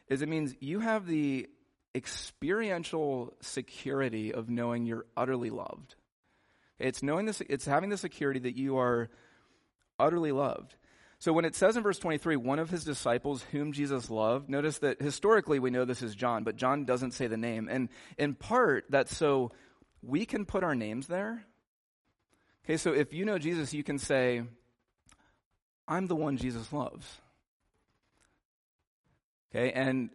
is 0.08 0.22
it 0.22 0.28
means 0.28 0.54
you 0.60 0.80
have 0.80 1.06
the 1.06 1.48
experiential 1.94 3.34
security 3.40 4.32
of 4.32 4.48
knowing 4.48 4.86
you're 4.86 5.06
utterly 5.16 5.50
loved. 5.50 5.94
It's 6.78 7.02
knowing 7.02 7.26
this, 7.26 7.42
it's 7.48 7.66
having 7.66 7.90
the 7.90 7.96
security 7.96 8.40
that 8.40 8.56
you 8.56 8.78
are 8.78 9.10
utterly 9.98 10.32
loved. 10.32 10.74
So 11.18 11.32
when 11.32 11.44
it 11.44 11.54
says 11.54 11.76
in 11.76 11.84
verse 11.84 11.98
23, 11.98 12.34
one 12.36 12.58
of 12.58 12.70
his 12.70 12.82
disciples 12.82 13.44
whom 13.52 13.72
Jesus 13.72 14.10
loved, 14.10 14.48
notice 14.48 14.78
that 14.78 15.00
historically 15.00 15.60
we 15.60 15.70
know 15.70 15.84
this 15.84 16.02
is 16.02 16.16
John, 16.16 16.42
but 16.42 16.56
John 16.56 16.84
doesn't 16.84 17.12
say 17.12 17.28
the 17.28 17.36
name. 17.36 17.68
And 17.70 17.90
in 18.18 18.34
part, 18.34 18.86
that's 18.88 19.16
so 19.16 19.52
we 20.02 20.26
can 20.26 20.44
put 20.44 20.64
our 20.64 20.74
names 20.74 21.06
there. 21.06 21.44
Okay, 22.64 22.76
so 22.76 22.92
if 22.92 23.12
you 23.12 23.24
know 23.24 23.38
Jesus, 23.38 23.74
you 23.74 23.82
can 23.82 23.98
say, 23.98 24.42
I'm 25.88 26.06
the 26.06 26.14
one 26.14 26.36
Jesus 26.36 26.72
loves. 26.72 27.06
Okay, 29.50 29.72
and 29.72 30.10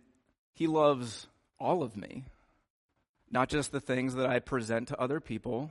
he 0.53 0.67
loves 0.67 1.27
all 1.59 1.83
of 1.83 1.97
me, 1.97 2.23
not 3.29 3.49
just 3.49 3.71
the 3.71 3.81
things 3.81 4.15
that 4.15 4.27
I 4.27 4.39
present 4.39 4.87
to 4.87 4.99
other 4.99 5.19
people, 5.19 5.69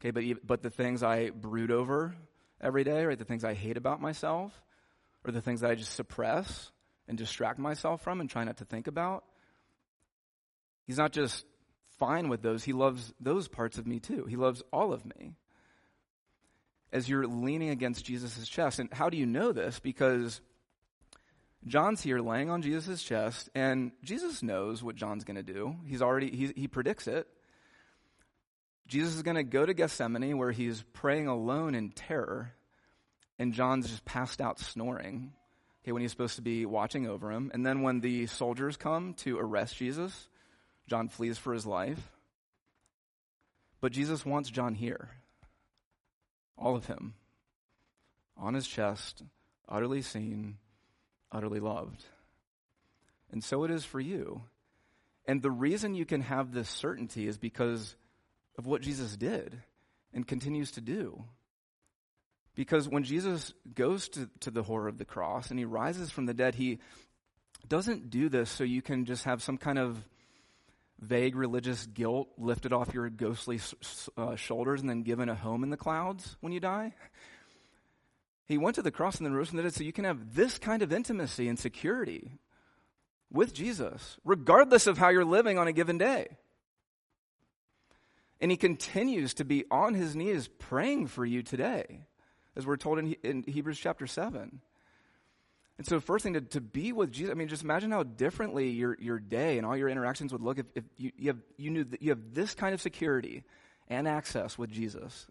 okay, 0.00 0.10
but, 0.10 0.46
but 0.46 0.62
the 0.62 0.70
things 0.70 1.02
I 1.02 1.30
brood 1.30 1.70
over 1.70 2.14
every 2.60 2.84
day, 2.84 3.04
right? 3.04 3.18
The 3.18 3.24
things 3.24 3.44
I 3.44 3.54
hate 3.54 3.76
about 3.76 4.00
myself, 4.00 4.52
or 5.24 5.32
the 5.32 5.40
things 5.40 5.62
that 5.62 5.70
I 5.70 5.74
just 5.74 5.94
suppress 5.94 6.70
and 7.08 7.16
distract 7.16 7.58
myself 7.58 8.02
from 8.02 8.20
and 8.20 8.28
try 8.28 8.44
not 8.44 8.58
to 8.58 8.64
think 8.64 8.86
about. 8.86 9.24
He's 10.86 10.98
not 10.98 11.12
just 11.12 11.46
fine 11.98 12.28
with 12.28 12.42
those, 12.42 12.64
he 12.64 12.72
loves 12.72 13.14
those 13.20 13.48
parts 13.48 13.78
of 13.78 13.86
me 13.86 14.00
too. 14.00 14.26
He 14.28 14.36
loves 14.36 14.62
all 14.72 14.92
of 14.92 15.04
me. 15.04 15.34
As 16.94 17.08
you're 17.08 17.26
leaning 17.26 17.68
against 17.68 18.06
Jesus' 18.06 18.48
chest. 18.48 18.78
And 18.78 18.90
how 18.90 19.10
do 19.10 19.18
you 19.18 19.26
know 19.26 19.52
this? 19.52 19.80
Because 19.80 20.40
John's 21.66 22.00
here 22.00 22.20
laying 22.20 22.50
on 22.50 22.62
Jesus' 22.62 23.02
chest, 23.02 23.50
and 23.54 23.92
Jesus 24.02 24.42
knows 24.42 24.82
what 24.82 24.96
John's 24.96 25.24
going 25.24 25.36
to 25.36 25.42
do. 25.42 25.76
He's 25.86 26.02
already, 26.02 26.30
he, 26.30 26.52
he 26.54 26.68
predicts 26.68 27.06
it. 27.06 27.26
Jesus 28.86 29.14
is 29.16 29.22
going 29.22 29.36
to 29.36 29.42
go 29.42 29.64
to 29.64 29.74
Gethsemane 29.74 30.36
where 30.38 30.52
he's 30.52 30.82
praying 30.92 31.26
alone 31.26 31.74
in 31.74 31.90
terror, 31.90 32.52
and 33.38 33.54
John's 33.54 33.88
just 33.88 34.04
passed 34.04 34.40
out 34.40 34.58
snoring. 34.58 35.32
Okay, 35.82 35.92
when 35.92 36.02
he's 36.02 36.10
supposed 36.10 36.36
to 36.36 36.42
be 36.42 36.64
watching 36.64 37.06
over 37.06 37.30
him. 37.30 37.50
And 37.52 37.64
then 37.64 37.82
when 37.82 38.00
the 38.00 38.26
soldiers 38.26 38.76
come 38.76 39.14
to 39.18 39.38
arrest 39.38 39.76
Jesus, 39.76 40.28
John 40.86 41.08
flees 41.08 41.36
for 41.36 41.52
his 41.52 41.66
life. 41.66 42.00
But 43.80 43.92
Jesus 43.92 44.24
wants 44.24 44.48
John 44.48 44.74
here. 44.74 45.10
All 46.56 46.76
of 46.76 46.86
him. 46.86 47.14
On 48.36 48.54
his 48.54 48.66
chest, 48.66 49.22
utterly 49.68 50.02
seen, 50.02 50.56
utterly 51.30 51.60
loved. 51.60 52.04
And 53.30 53.42
so 53.42 53.64
it 53.64 53.70
is 53.70 53.84
for 53.84 54.00
you. 54.00 54.42
And 55.26 55.40
the 55.40 55.50
reason 55.50 55.94
you 55.94 56.04
can 56.04 56.20
have 56.22 56.52
this 56.52 56.68
certainty 56.68 57.26
is 57.26 57.38
because 57.38 57.96
of 58.58 58.66
what 58.66 58.82
Jesus 58.82 59.16
did 59.16 59.60
and 60.12 60.26
continues 60.26 60.72
to 60.72 60.80
do. 60.80 61.24
Because 62.54 62.88
when 62.88 63.02
Jesus 63.02 63.52
goes 63.74 64.08
to, 64.10 64.30
to 64.40 64.50
the 64.50 64.62
horror 64.62 64.88
of 64.88 64.98
the 64.98 65.04
cross 65.04 65.50
and 65.50 65.58
he 65.58 65.64
rises 65.64 66.10
from 66.10 66.26
the 66.26 66.34
dead, 66.34 66.54
he 66.54 66.78
doesn't 67.66 68.10
do 68.10 68.28
this 68.28 68.50
so 68.50 68.62
you 68.62 68.82
can 68.82 69.04
just 69.06 69.24
have 69.24 69.42
some 69.42 69.58
kind 69.58 69.78
of 69.78 70.04
vague 71.04 71.36
religious 71.36 71.86
guilt 71.86 72.28
lifted 72.38 72.72
off 72.72 72.94
your 72.94 73.08
ghostly 73.10 73.60
uh, 74.16 74.36
shoulders 74.36 74.80
and 74.80 74.90
then 74.90 75.02
given 75.02 75.28
a 75.28 75.34
home 75.34 75.62
in 75.62 75.70
the 75.70 75.76
clouds 75.76 76.36
when 76.40 76.52
you 76.52 76.60
die. 76.60 76.94
He 78.46 78.58
went 78.58 78.76
to 78.76 78.82
the 78.82 78.90
cross 78.90 79.16
and 79.16 79.26
then 79.26 79.34
rose 79.34 79.48
from 79.48 79.56
the 79.56 79.62
dead 79.62 79.74
so 79.74 79.84
you 79.84 79.92
can 79.92 80.04
have 80.04 80.34
this 80.34 80.58
kind 80.58 80.82
of 80.82 80.92
intimacy 80.92 81.48
and 81.48 81.58
security 81.58 82.32
with 83.30 83.54
Jesus, 83.54 84.18
regardless 84.24 84.86
of 84.86 84.98
how 84.98 85.08
you're 85.08 85.24
living 85.24 85.58
on 85.58 85.66
a 85.66 85.72
given 85.72 85.98
day. 85.98 86.36
And 88.40 88.50
he 88.50 88.56
continues 88.56 89.34
to 89.34 89.44
be 89.44 89.64
on 89.70 89.94
his 89.94 90.14
knees 90.14 90.48
praying 90.48 91.06
for 91.06 91.24
you 91.24 91.42
today, 91.42 92.00
as 92.54 92.66
we're 92.66 92.76
told 92.76 92.98
in, 92.98 93.12
in 93.22 93.44
Hebrews 93.46 93.78
chapter 93.78 94.06
7. 94.06 94.60
And 95.76 95.86
so, 95.86 95.98
first 95.98 96.22
thing 96.22 96.34
to, 96.34 96.40
to 96.40 96.60
be 96.60 96.92
with 96.92 97.10
Jesus, 97.10 97.32
I 97.32 97.34
mean, 97.34 97.48
just 97.48 97.64
imagine 97.64 97.90
how 97.90 98.04
differently 98.04 98.70
your, 98.70 98.96
your 99.00 99.18
day 99.18 99.58
and 99.58 99.66
all 99.66 99.76
your 99.76 99.88
interactions 99.88 100.32
would 100.32 100.42
look 100.42 100.58
if, 100.58 100.66
if 100.74 100.84
you, 100.96 101.10
you, 101.16 101.28
have, 101.28 101.38
you 101.56 101.70
knew 101.70 101.84
that 101.84 102.00
you 102.00 102.10
have 102.10 102.32
this 102.32 102.54
kind 102.54 102.74
of 102.74 102.80
security 102.80 103.42
and 103.88 104.06
access 104.06 104.56
with 104.56 104.70
Jesus. 104.70 105.26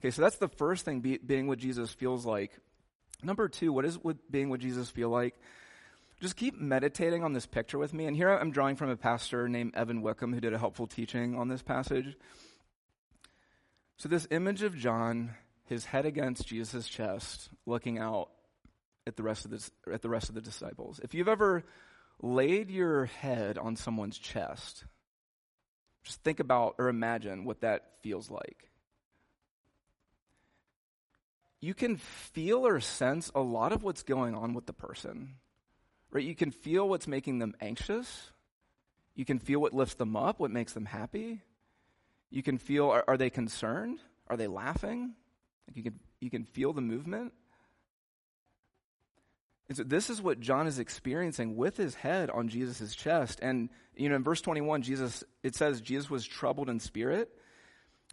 Okay, 0.00 0.10
so 0.10 0.22
that's 0.22 0.36
the 0.36 0.48
first 0.48 0.84
thing 0.84 1.00
be, 1.00 1.18
being 1.18 1.46
with 1.46 1.58
Jesus 1.58 1.90
feels 1.90 2.24
like. 2.24 2.52
Number 3.22 3.48
two, 3.48 3.72
what 3.72 3.84
does 3.84 3.98
being 4.30 4.48
with 4.48 4.60
Jesus 4.60 4.90
feel 4.90 5.10
like? 5.10 5.34
Just 6.20 6.36
keep 6.36 6.58
meditating 6.58 7.22
on 7.22 7.32
this 7.32 7.46
picture 7.46 7.78
with 7.78 7.92
me. 7.92 8.06
And 8.06 8.16
here 8.16 8.30
I'm 8.30 8.50
drawing 8.50 8.76
from 8.76 8.88
a 8.88 8.96
pastor 8.96 9.48
named 9.48 9.74
Evan 9.74 10.00
Wickham 10.00 10.32
who 10.32 10.40
did 10.40 10.54
a 10.54 10.58
helpful 10.58 10.86
teaching 10.86 11.36
on 11.36 11.48
this 11.48 11.62
passage. 11.62 12.16
So, 13.96 14.08
this 14.08 14.26
image 14.30 14.62
of 14.62 14.76
John, 14.76 15.34
his 15.66 15.84
head 15.86 16.06
against 16.06 16.46
Jesus' 16.46 16.88
chest, 16.88 17.50
looking 17.66 17.98
out 17.98 18.30
at 19.06 19.16
the 19.16 19.22
rest 19.22 19.44
of 19.44 19.50
the, 19.50 19.92
at 19.92 20.02
the 20.02 20.08
rest 20.08 20.28
of 20.28 20.34
the 20.34 20.40
disciples. 20.40 21.00
If 21.02 21.14
you've 21.14 21.28
ever 21.28 21.64
laid 22.22 22.70
your 22.70 23.06
head 23.06 23.58
on 23.58 23.76
someone's 23.76 24.18
chest, 24.18 24.84
just 26.04 26.22
think 26.22 26.40
about 26.40 26.76
or 26.78 26.88
imagine 26.88 27.44
what 27.44 27.60
that 27.60 27.84
feels 28.02 28.30
like. 28.30 28.70
You 31.60 31.74
can 31.74 31.96
feel 31.96 32.66
or 32.66 32.80
sense 32.80 33.30
a 33.34 33.40
lot 33.40 33.72
of 33.72 33.82
what's 33.82 34.02
going 34.02 34.34
on 34.34 34.52
with 34.52 34.66
the 34.66 34.74
person. 34.74 35.36
Right? 36.10 36.24
You 36.24 36.34
can 36.34 36.50
feel 36.50 36.88
what's 36.88 37.08
making 37.08 37.38
them 37.38 37.54
anxious. 37.60 38.30
You 39.14 39.24
can 39.24 39.38
feel 39.38 39.60
what 39.60 39.72
lifts 39.72 39.94
them 39.94 40.14
up, 40.14 40.40
what 40.40 40.50
makes 40.50 40.72
them 40.74 40.84
happy. 40.84 41.40
You 42.30 42.42
can 42.42 42.58
feel 42.58 42.90
are, 42.90 43.04
are 43.08 43.16
they 43.16 43.30
concerned? 43.30 43.98
Are 44.28 44.36
they 44.36 44.46
laughing? 44.46 45.14
Like 45.66 45.76
you 45.76 45.82
can 45.82 45.98
you 46.20 46.30
can 46.30 46.44
feel 46.44 46.72
the 46.72 46.80
movement. 46.80 47.32
And 49.68 49.76
so 49.76 49.82
this 49.82 50.10
is 50.10 50.20
what 50.20 50.40
John 50.40 50.66
is 50.66 50.78
experiencing 50.78 51.56
with 51.56 51.76
his 51.76 51.94
head 51.94 52.28
on 52.30 52.48
Jesus' 52.48 52.94
chest. 52.94 53.40
And, 53.40 53.70
you 53.96 54.08
know, 54.08 54.16
in 54.16 54.24
verse 54.24 54.42
21, 54.42 54.82
Jesus, 54.82 55.24
it 55.42 55.54
says 55.54 55.80
Jesus 55.80 56.10
was 56.10 56.26
troubled 56.26 56.68
in 56.68 56.80
spirit. 56.80 57.30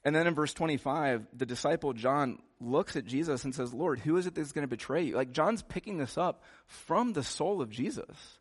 And 0.05 0.15
then 0.15 0.27
in 0.27 0.33
verse 0.33 0.53
25, 0.53 1.27
the 1.33 1.45
disciple 1.45 1.93
John 1.93 2.39
looks 2.59 2.95
at 2.95 3.05
Jesus 3.05 3.43
and 3.43 3.53
says, 3.53 3.73
Lord, 3.73 3.99
who 3.99 4.17
is 4.17 4.27
it 4.27 4.35
that's 4.35 4.53
going 4.53 4.63
to 4.63 4.69
betray 4.69 5.03
you? 5.03 5.15
Like 5.15 5.33
John's 5.33 5.61
picking 5.61 5.97
this 5.97 6.17
up 6.17 6.43
from 6.67 7.13
the 7.13 7.23
soul 7.23 7.61
of 7.61 7.69
Jesus. 7.69 8.39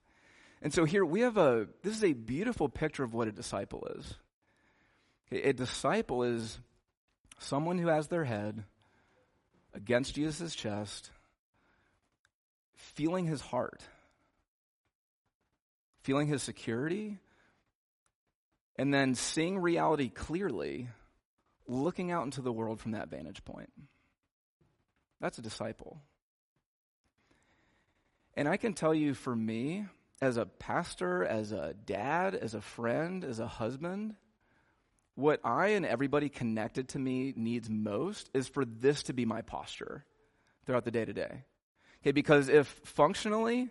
And 0.63 0.73
so 0.73 0.85
here 0.85 1.05
we 1.05 1.21
have 1.21 1.37
a, 1.37 1.67
this 1.83 1.97
is 1.97 2.05
a 2.05 2.13
beautiful 2.13 2.69
picture 2.69 3.03
of 3.03 3.13
what 3.13 3.29
a 3.29 3.33
disciple 3.33 3.89
is. 3.97 4.15
A 5.33 5.53
disciple 5.53 6.23
is 6.23 6.59
someone 7.39 7.79
who 7.79 7.89
has 7.89 8.09
their 8.09 8.25
head 8.25 8.65
against 9.75 10.15
Jesus' 10.15 10.55
chest 10.55 11.11
feeling 12.95 13.27
his 13.27 13.41
heart, 13.41 13.83
feeling 16.03 16.27
his 16.27 16.43
security, 16.43 17.19
and 18.77 18.93
then 18.93 19.15
seeing 19.15 19.59
reality 19.59 20.09
clearly, 20.09 20.89
looking 21.67 22.11
out 22.11 22.25
into 22.25 22.41
the 22.41 22.53
world 22.53 22.81
from 22.81 22.93
that 22.93 23.11
vantage 23.11 23.45
point. 23.45 23.71
That's 25.21 25.39
a 25.39 25.43
disciple. 25.43 26.01
And 28.35 28.49
I 28.49 28.57
can 28.57 28.73
tell 28.73 28.95
you 28.95 29.15
for 29.15 29.35
me, 29.35 29.87
as 30.23 30.37
a 30.37 30.47
pastor, 30.47 31.25
as 31.25 31.53
a 31.53 31.75
dad, 31.87 32.35
as 32.35 32.55
a 32.55 32.61
friend, 32.61 33.25
as 33.25 33.39
a 33.39 33.47
husband, 33.47 34.15
what 35.15 35.41
I 35.45 35.69
and 35.69 35.85
everybody 35.85 36.29
connected 36.29 36.89
to 36.91 36.99
me 36.99 37.35
needs 37.37 37.69
most 37.69 38.31
is 38.33 38.49
for 38.49 38.65
this 38.65 39.03
to 39.05 39.13
be 39.13 39.27
my 39.27 39.43
posture 39.43 40.05
throughout 40.65 40.85
the 40.85 40.91
day 40.91 41.05
to 41.05 41.13
day. 41.13 41.45
Okay, 42.03 42.13
because 42.13 42.49
if 42.49 42.67
functionally 42.85 43.69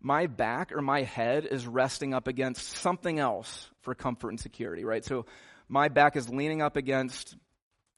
my 0.00 0.26
back 0.26 0.72
or 0.72 0.80
my 0.80 1.02
head 1.02 1.46
is 1.46 1.66
resting 1.66 2.14
up 2.14 2.26
against 2.26 2.66
something 2.66 3.18
else 3.18 3.70
for 3.82 3.94
comfort 3.94 4.30
and 4.30 4.40
security, 4.40 4.84
right? 4.84 5.04
So 5.04 5.26
my 5.68 5.88
back 5.88 6.16
is 6.16 6.28
leaning 6.28 6.62
up 6.62 6.76
against 6.76 7.36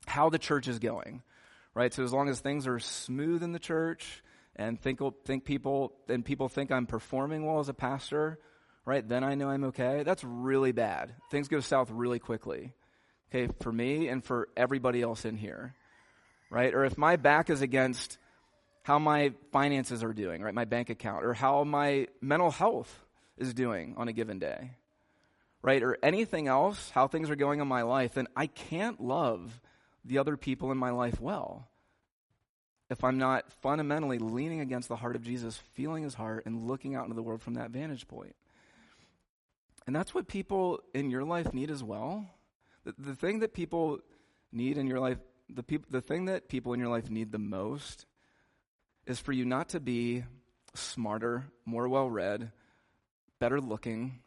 how 0.06 0.28
the 0.28 0.38
church 0.38 0.68
is 0.68 0.78
going, 0.78 1.22
right? 1.74 1.92
So 1.94 2.02
as 2.02 2.12
long 2.12 2.28
as 2.28 2.40
things 2.40 2.66
are 2.66 2.78
smooth 2.78 3.42
in 3.42 3.52
the 3.52 3.58
church 3.58 4.22
and 4.56 4.78
think, 4.80 5.00
think 5.24 5.44
people, 5.44 5.94
and 6.08 6.24
people 6.24 6.48
think 6.48 6.70
I'm 6.70 6.86
performing 6.86 7.46
well 7.46 7.60
as 7.60 7.68
a 7.68 7.74
pastor, 7.74 8.38
right? 8.84 9.06
Then 9.08 9.24
I 9.24 9.34
know 9.34 9.48
I'm 9.48 9.64
okay. 9.64 10.02
That's 10.02 10.24
really 10.24 10.72
bad. 10.72 11.14
Things 11.30 11.48
go 11.48 11.60
south 11.60 11.90
really 11.90 12.18
quickly. 12.18 12.74
Okay, 13.30 13.50
for 13.60 13.72
me 13.72 14.08
and 14.08 14.22
for 14.22 14.48
everybody 14.56 15.00
else 15.00 15.24
in 15.24 15.36
here, 15.36 15.74
right? 16.50 16.74
Or 16.74 16.84
if 16.84 16.98
my 16.98 17.16
back 17.16 17.48
is 17.48 17.62
against 17.62 18.18
how 18.82 18.98
my 18.98 19.32
finances 19.52 20.02
are 20.02 20.12
doing, 20.12 20.42
right? 20.42 20.54
My 20.54 20.64
bank 20.64 20.90
account, 20.90 21.24
or 21.24 21.34
how 21.34 21.64
my 21.64 22.08
mental 22.20 22.50
health 22.50 23.04
is 23.36 23.54
doing 23.54 23.94
on 23.96 24.08
a 24.08 24.12
given 24.12 24.38
day, 24.38 24.72
right? 25.62 25.82
Or 25.82 25.98
anything 26.02 26.48
else, 26.48 26.90
how 26.90 27.06
things 27.06 27.30
are 27.30 27.36
going 27.36 27.60
in 27.60 27.68
my 27.68 27.82
life, 27.82 28.14
then 28.14 28.28
I 28.36 28.46
can't 28.46 29.00
love 29.00 29.60
the 30.04 30.18
other 30.18 30.36
people 30.36 30.72
in 30.72 30.78
my 30.78 30.90
life 30.90 31.20
well 31.20 31.68
if 32.90 33.02
I'm 33.02 33.16
not 33.16 33.50
fundamentally 33.62 34.18
leaning 34.18 34.60
against 34.60 34.88
the 34.88 34.96
heart 34.96 35.16
of 35.16 35.22
Jesus, 35.22 35.56
feeling 35.72 36.02
his 36.02 36.14
heart, 36.14 36.44
and 36.44 36.66
looking 36.66 36.94
out 36.94 37.04
into 37.04 37.14
the 37.14 37.22
world 37.22 37.40
from 37.40 37.54
that 37.54 37.70
vantage 37.70 38.06
point. 38.06 38.36
And 39.86 39.96
that's 39.96 40.14
what 40.14 40.28
people 40.28 40.80
in 40.92 41.10
your 41.10 41.24
life 41.24 41.54
need 41.54 41.70
as 41.70 41.82
well. 41.82 42.26
The, 42.84 42.94
the 42.98 43.14
thing 43.14 43.38
that 43.38 43.54
people 43.54 44.00
need 44.52 44.76
in 44.76 44.86
your 44.86 45.00
life, 45.00 45.16
the, 45.48 45.62
peop, 45.62 45.86
the 45.90 46.02
thing 46.02 46.26
that 46.26 46.48
people 46.48 46.74
in 46.74 46.80
your 46.80 46.90
life 46.90 47.10
need 47.10 47.32
the 47.32 47.38
most 47.38 48.04
is 49.06 49.20
for 49.20 49.32
you 49.32 49.44
not 49.44 49.70
to 49.70 49.80
be 49.80 50.24
smarter, 50.74 51.44
more 51.64 51.88
well 51.88 52.08
read, 52.08 52.52
better 53.38 53.60
looking, 53.60 54.20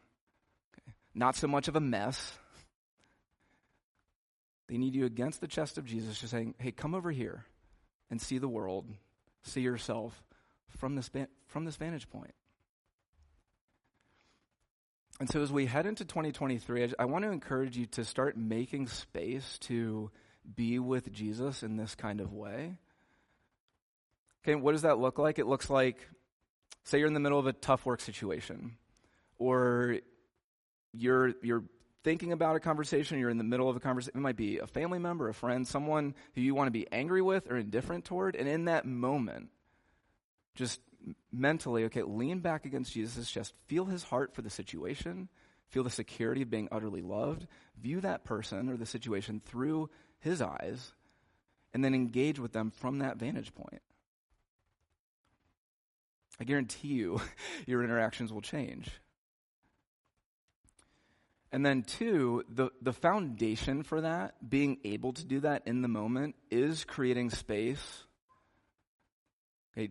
not 1.14 1.36
so 1.36 1.46
much 1.46 1.68
of 1.68 1.76
a 1.76 1.80
mess. 1.80 2.38
They 4.68 4.78
need 4.78 4.94
you 4.94 5.06
against 5.06 5.40
the 5.40 5.48
chest 5.48 5.78
of 5.78 5.84
Jesus, 5.84 6.18
just 6.18 6.32
saying, 6.32 6.54
hey, 6.58 6.72
come 6.72 6.94
over 6.94 7.10
here 7.10 7.44
and 8.10 8.20
see 8.20 8.38
the 8.38 8.48
world, 8.48 8.86
see 9.42 9.60
yourself 9.60 10.22
from 10.76 10.96
this, 10.96 11.10
from 11.46 11.64
this 11.64 11.76
vantage 11.76 12.08
point. 12.10 12.34
And 15.18 15.30
so, 15.30 15.40
as 15.40 15.50
we 15.50 15.64
head 15.64 15.86
into 15.86 16.04
2023, 16.04 16.84
I, 16.84 16.88
I 16.98 17.04
want 17.06 17.24
to 17.24 17.30
encourage 17.30 17.76
you 17.76 17.86
to 17.86 18.04
start 18.04 18.36
making 18.36 18.88
space 18.88 19.56
to 19.60 20.10
be 20.54 20.78
with 20.78 21.10
Jesus 21.10 21.62
in 21.62 21.76
this 21.76 21.94
kind 21.94 22.20
of 22.20 22.34
way. 22.34 22.74
Okay, 24.46 24.54
what 24.54 24.72
does 24.72 24.82
that 24.82 25.00
look 25.00 25.18
like? 25.18 25.40
It 25.40 25.46
looks 25.48 25.68
like, 25.68 25.98
say, 26.84 26.98
you're 27.00 27.08
in 27.08 27.14
the 27.14 27.20
middle 27.20 27.40
of 27.40 27.48
a 27.48 27.52
tough 27.52 27.84
work 27.84 28.00
situation, 28.00 28.76
or 29.38 29.98
you're 30.92 31.34
you're 31.42 31.64
thinking 32.04 32.30
about 32.30 32.54
a 32.54 32.60
conversation, 32.60 33.18
you're 33.18 33.28
in 33.28 33.38
the 33.38 33.44
middle 33.44 33.68
of 33.68 33.74
a 33.74 33.80
conversation. 33.80 34.16
It 34.16 34.20
might 34.20 34.36
be 34.36 34.58
a 34.58 34.68
family 34.68 35.00
member, 35.00 35.28
a 35.28 35.34
friend, 35.34 35.66
someone 35.66 36.14
who 36.36 36.42
you 36.42 36.54
want 36.54 36.68
to 36.68 36.70
be 36.70 36.86
angry 36.92 37.22
with 37.22 37.50
or 37.50 37.56
indifferent 37.56 38.04
toward, 38.04 38.36
and 38.36 38.48
in 38.48 38.66
that 38.66 38.86
moment, 38.86 39.48
just 40.54 40.80
mentally, 41.32 41.82
okay, 41.86 42.02
lean 42.02 42.38
back 42.38 42.66
against 42.66 42.92
Jesus' 42.92 43.28
chest, 43.28 43.52
feel 43.66 43.86
his 43.86 44.04
heart 44.04 44.32
for 44.32 44.42
the 44.42 44.50
situation, 44.50 45.28
feel 45.70 45.82
the 45.82 45.90
security 45.90 46.42
of 46.42 46.50
being 46.50 46.68
utterly 46.70 47.02
loved, 47.02 47.48
view 47.82 48.00
that 48.00 48.22
person 48.22 48.68
or 48.68 48.76
the 48.76 48.86
situation 48.86 49.42
through 49.44 49.90
his 50.20 50.40
eyes, 50.40 50.92
and 51.74 51.84
then 51.84 51.96
engage 51.96 52.38
with 52.38 52.52
them 52.52 52.70
from 52.70 53.00
that 53.00 53.16
vantage 53.16 53.52
point. 53.52 53.82
I 56.40 56.44
guarantee 56.44 56.88
you, 56.88 57.20
your 57.66 57.82
interactions 57.82 58.32
will 58.32 58.42
change. 58.42 58.90
And 61.52 61.64
then, 61.64 61.82
two, 61.82 62.44
the, 62.48 62.70
the 62.82 62.92
foundation 62.92 63.82
for 63.82 64.00
that, 64.00 64.34
being 64.48 64.78
able 64.84 65.12
to 65.14 65.24
do 65.24 65.40
that 65.40 65.62
in 65.66 65.80
the 65.80 65.88
moment, 65.88 66.34
is 66.50 66.84
creating 66.84 67.30
space. 67.30 68.02
Okay, 69.72 69.90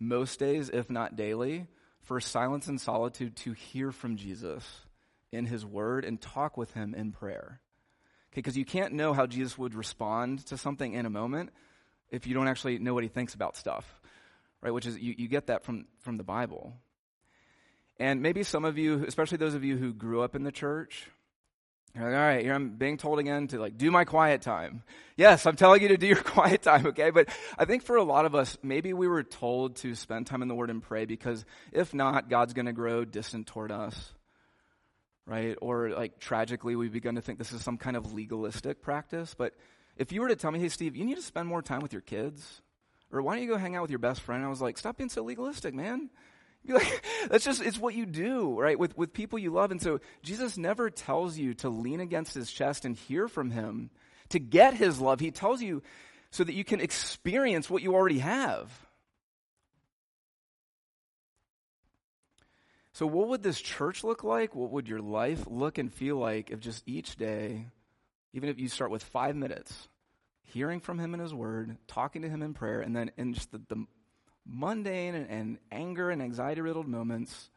most 0.00 0.38
days, 0.38 0.70
if 0.70 0.90
not 0.90 1.14
daily, 1.14 1.66
for 2.00 2.20
silence 2.20 2.68
and 2.68 2.80
solitude 2.80 3.36
to 3.36 3.52
hear 3.52 3.92
from 3.92 4.16
Jesus 4.16 4.64
in 5.30 5.44
his 5.44 5.64
word 5.64 6.04
and 6.04 6.20
talk 6.20 6.56
with 6.56 6.72
him 6.72 6.94
in 6.94 7.12
prayer. 7.12 7.60
Okay, 8.32 8.40
because 8.40 8.56
you 8.56 8.64
can't 8.64 8.94
know 8.94 9.12
how 9.12 9.26
Jesus 9.26 9.58
would 9.58 9.74
respond 9.74 10.46
to 10.46 10.56
something 10.56 10.94
in 10.94 11.06
a 11.06 11.10
moment 11.10 11.50
if 12.10 12.26
you 12.26 12.34
don't 12.34 12.48
actually 12.48 12.78
know 12.78 12.94
what 12.94 13.02
he 13.02 13.08
thinks 13.08 13.34
about 13.34 13.56
stuff 13.56 14.00
right? 14.62 14.72
Which 14.72 14.86
is, 14.86 14.98
you, 14.98 15.14
you 15.16 15.28
get 15.28 15.46
that 15.46 15.64
from, 15.64 15.86
from 16.00 16.16
the 16.16 16.24
Bible. 16.24 16.74
And 17.98 18.22
maybe 18.22 18.42
some 18.42 18.64
of 18.64 18.78
you, 18.78 19.04
especially 19.06 19.38
those 19.38 19.54
of 19.54 19.64
you 19.64 19.76
who 19.76 19.92
grew 19.92 20.22
up 20.22 20.36
in 20.36 20.44
the 20.44 20.52
church, 20.52 21.08
you're 21.94 22.04
like, 22.04 22.14
all 22.14 22.26
right, 22.26 22.44
here 22.44 22.54
I'm 22.54 22.70
being 22.70 22.96
told 22.96 23.18
again 23.18 23.48
to 23.48 23.58
like 23.58 23.76
do 23.76 23.90
my 23.90 24.04
quiet 24.04 24.42
time. 24.42 24.82
Yes, 25.16 25.46
I'm 25.46 25.56
telling 25.56 25.82
you 25.82 25.88
to 25.88 25.96
do 25.96 26.06
your 26.06 26.16
quiet 26.22 26.62
time, 26.62 26.86
okay? 26.88 27.10
But 27.10 27.28
I 27.58 27.64
think 27.64 27.82
for 27.82 27.96
a 27.96 28.04
lot 28.04 28.24
of 28.24 28.34
us, 28.34 28.56
maybe 28.62 28.92
we 28.92 29.08
were 29.08 29.24
told 29.24 29.76
to 29.76 29.94
spend 29.94 30.26
time 30.26 30.42
in 30.42 30.48
the 30.48 30.54
Word 30.54 30.70
and 30.70 30.82
pray 30.82 31.06
because 31.06 31.44
if 31.72 31.94
not, 31.94 32.28
God's 32.28 32.52
going 32.52 32.66
to 32.66 32.72
grow 32.72 33.04
distant 33.04 33.46
toward 33.46 33.72
us, 33.72 34.12
right? 35.26 35.56
Or 35.60 35.90
like 35.90 36.20
tragically, 36.20 36.76
we've 36.76 36.92
begun 36.92 37.16
to 37.16 37.22
think 37.22 37.38
this 37.38 37.52
is 37.52 37.62
some 37.62 37.78
kind 37.78 37.96
of 37.96 38.12
legalistic 38.12 38.80
practice. 38.82 39.34
But 39.36 39.54
if 39.96 40.12
you 40.12 40.20
were 40.20 40.28
to 40.28 40.36
tell 40.36 40.52
me, 40.52 40.60
hey, 40.60 40.68
Steve, 40.68 40.94
you 40.94 41.04
need 41.04 41.16
to 41.16 41.22
spend 41.22 41.48
more 41.48 41.62
time 41.62 41.80
with 41.80 41.92
your 41.92 42.02
kids, 42.02 42.62
or 43.12 43.22
why 43.22 43.34
don't 43.34 43.42
you 43.42 43.48
go 43.48 43.56
hang 43.56 43.76
out 43.76 43.82
with 43.82 43.90
your 43.90 43.98
best 43.98 44.20
friend? 44.20 44.44
I 44.44 44.48
was 44.48 44.60
like, 44.60 44.78
stop 44.78 44.96
being 44.96 45.10
so 45.10 45.22
legalistic, 45.22 45.74
man. 45.74 46.10
Be 46.66 46.74
like, 46.74 47.04
that's 47.30 47.44
just, 47.44 47.62
it's 47.62 47.78
what 47.78 47.94
you 47.94 48.04
do, 48.04 48.58
right? 48.58 48.78
With, 48.78 48.96
with 48.96 49.12
people 49.12 49.38
you 49.38 49.50
love. 49.50 49.70
And 49.70 49.80
so 49.80 50.00
Jesus 50.22 50.58
never 50.58 50.90
tells 50.90 51.38
you 51.38 51.54
to 51.54 51.68
lean 51.68 52.00
against 52.00 52.34
his 52.34 52.50
chest 52.50 52.84
and 52.84 52.96
hear 52.96 53.28
from 53.28 53.50
him 53.50 53.90
to 54.30 54.38
get 54.38 54.74
his 54.74 55.00
love. 55.00 55.20
He 55.20 55.30
tells 55.30 55.62
you 55.62 55.82
so 56.30 56.44
that 56.44 56.54
you 56.54 56.64
can 56.64 56.80
experience 56.80 57.70
what 57.70 57.82
you 57.82 57.94
already 57.94 58.18
have. 58.18 58.70
So, 62.92 63.06
what 63.06 63.28
would 63.28 63.44
this 63.44 63.60
church 63.60 64.02
look 64.02 64.24
like? 64.24 64.56
What 64.56 64.72
would 64.72 64.88
your 64.88 65.00
life 65.00 65.44
look 65.46 65.78
and 65.78 65.92
feel 65.92 66.16
like 66.16 66.50
if 66.50 66.58
just 66.58 66.82
each 66.84 67.14
day, 67.14 67.66
even 68.32 68.48
if 68.48 68.58
you 68.58 68.68
start 68.68 68.90
with 68.90 69.04
five 69.04 69.36
minutes, 69.36 69.86
hearing 70.52 70.80
from 70.80 70.98
him 70.98 71.14
in 71.14 71.20
his 71.20 71.34
word, 71.34 71.76
talking 71.86 72.22
to 72.22 72.28
him 72.28 72.42
in 72.42 72.54
prayer, 72.54 72.80
and 72.80 72.96
then 72.96 73.10
in 73.16 73.34
just 73.34 73.52
the, 73.52 73.60
the 73.68 73.86
mundane 74.46 75.14
and, 75.14 75.28
and 75.30 75.58
anger 75.70 76.10
and 76.10 76.22
anxiety 76.22 76.60
riddled 76.60 76.88
moments, 76.88 77.50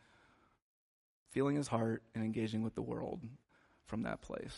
feeling 1.29 1.55
his 1.55 1.67
heart 1.67 2.03
and 2.13 2.23
engaging 2.23 2.63
with 2.63 2.75
the 2.75 2.81
world 2.81 3.21
from 3.85 4.03
that 4.03 4.21
place. 4.21 4.57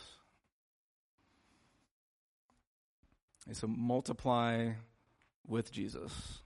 Okay, 3.46 3.54
so 3.54 3.67
multiply 3.67 4.72
with 5.46 5.72
Jesus. 5.72 6.39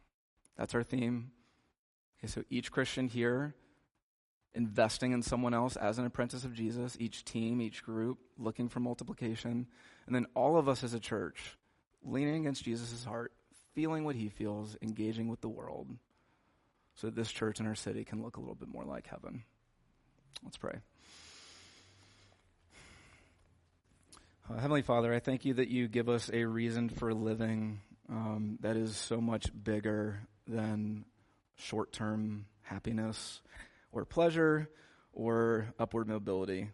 That's 0.57 0.75
our 0.75 0.83
theme. 0.83 1.31
Okay, 2.19 2.27
so 2.27 2.43
each 2.49 2.71
Christian 2.71 3.07
here 3.07 3.55
investing 4.53 5.11
in 5.11 5.21
someone 5.21 5.53
else 5.53 5.75
as 5.75 5.99
an 5.99 6.05
apprentice 6.05 6.43
of 6.43 6.53
Jesus, 6.53 6.97
each 6.99 7.23
team, 7.23 7.61
each 7.61 7.83
group 7.83 8.17
looking 8.37 8.67
for 8.67 8.79
multiplication, 8.79 9.67
and 10.07 10.15
then 10.15 10.25
all 10.33 10.57
of 10.57 10.67
us 10.67 10.83
as 10.83 10.95
a 10.95 10.99
church 10.99 11.57
leaning 12.07 12.41
against 12.41 12.63
Jesus' 12.63 13.03
heart 13.03 13.33
feeling 13.75 14.03
what 14.03 14.15
he 14.15 14.29
feels, 14.29 14.75
engaging 14.81 15.27
with 15.27 15.41
the 15.41 15.49
world, 15.49 15.87
so 16.95 17.07
that 17.07 17.15
this 17.15 17.31
church 17.31 17.59
and 17.59 17.67
our 17.67 17.75
city 17.75 18.03
can 18.03 18.23
look 18.23 18.37
a 18.37 18.39
little 18.39 18.55
bit 18.55 18.69
more 18.69 18.83
like 18.83 19.05
heaven. 19.05 19.43
Let's 20.43 20.57
pray. 20.57 20.79
Uh, 24.49 24.55
Heavenly 24.55 24.81
Father, 24.81 25.13
I 25.13 25.19
thank 25.19 25.45
you 25.45 25.55
that 25.55 25.67
you 25.67 25.87
give 25.87 26.09
us 26.09 26.31
a 26.33 26.45
reason 26.45 26.89
for 26.89 27.13
living 27.13 27.81
um, 28.09 28.57
that 28.61 28.77
is 28.77 28.95
so 28.95 29.19
much 29.19 29.51
bigger 29.63 30.21
than 30.47 31.05
short 31.55 31.91
term 31.91 32.45
happiness 32.61 33.41
or 33.91 34.05
pleasure 34.05 34.69
or 35.13 35.67
upward 35.77 36.07
mobility 36.07 36.69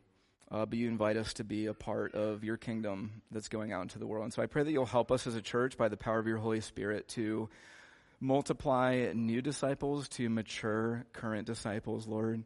uh, 0.53 0.67
but 0.67 0.77
you 0.77 0.87
invite 0.87 1.17
us 1.17 1.33
to 1.33 1.43
be 1.43 1.65
a 1.65 1.73
part 1.73 2.13
of 2.13 2.43
your 2.43 2.57
kingdom 2.57 3.23
that's 3.31 3.49
going 3.49 3.73
out 3.73 3.81
into 3.81 3.97
the 3.97 4.05
world. 4.05 4.23
And 4.23 4.31
so 4.31 4.43
I 4.43 4.45
pray 4.45 4.61
that 4.61 4.71
you'll 4.71 4.85
help 4.85 5.11
us 5.11 5.25
as 5.25 5.35
a 5.35 5.41
church 5.41 5.77
by 5.77 5.89
the 5.89 5.97
power 5.97 6.19
of 6.19 6.27
your 6.27 6.37
Holy 6.37 6.61
Spirit 6.61 7.07
to 7.09 7.49
multiply 8.19 9.11
new 9.15 9.41
disciples, 9.41 10.07
to 10.09 10.29
mature 10.29 11.05
current 11.11 11.47
disciples, 11.47 12.05
Lord. 12.05 12.43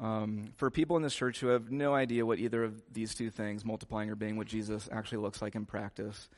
Um, 0.00 0.52
for 0.56 0.70
people 0.70 0.96
in 0.96 1.04
this 1.04 1.14
church 1.14 1.38
who 1.38 1.46
have 1.46 1.70
no 1.70 1.94
idea 1.94 2.26
what 2.26 2.40
either 2.40 2.64
of 2.64 2.82
these 2.92 3.14
two 3.14 3.30
things, 3.30 3.64
multiplying 3.64 4.10
or 4.10 4.16
being 4.16 4.36
with 4.36 4.48
Jesus, 4.48 4.88
actually 4.90 5.18
looks 5.18 5.40
like 5.40 5.54
in 5.54 5.66
practice, 5.66 6.28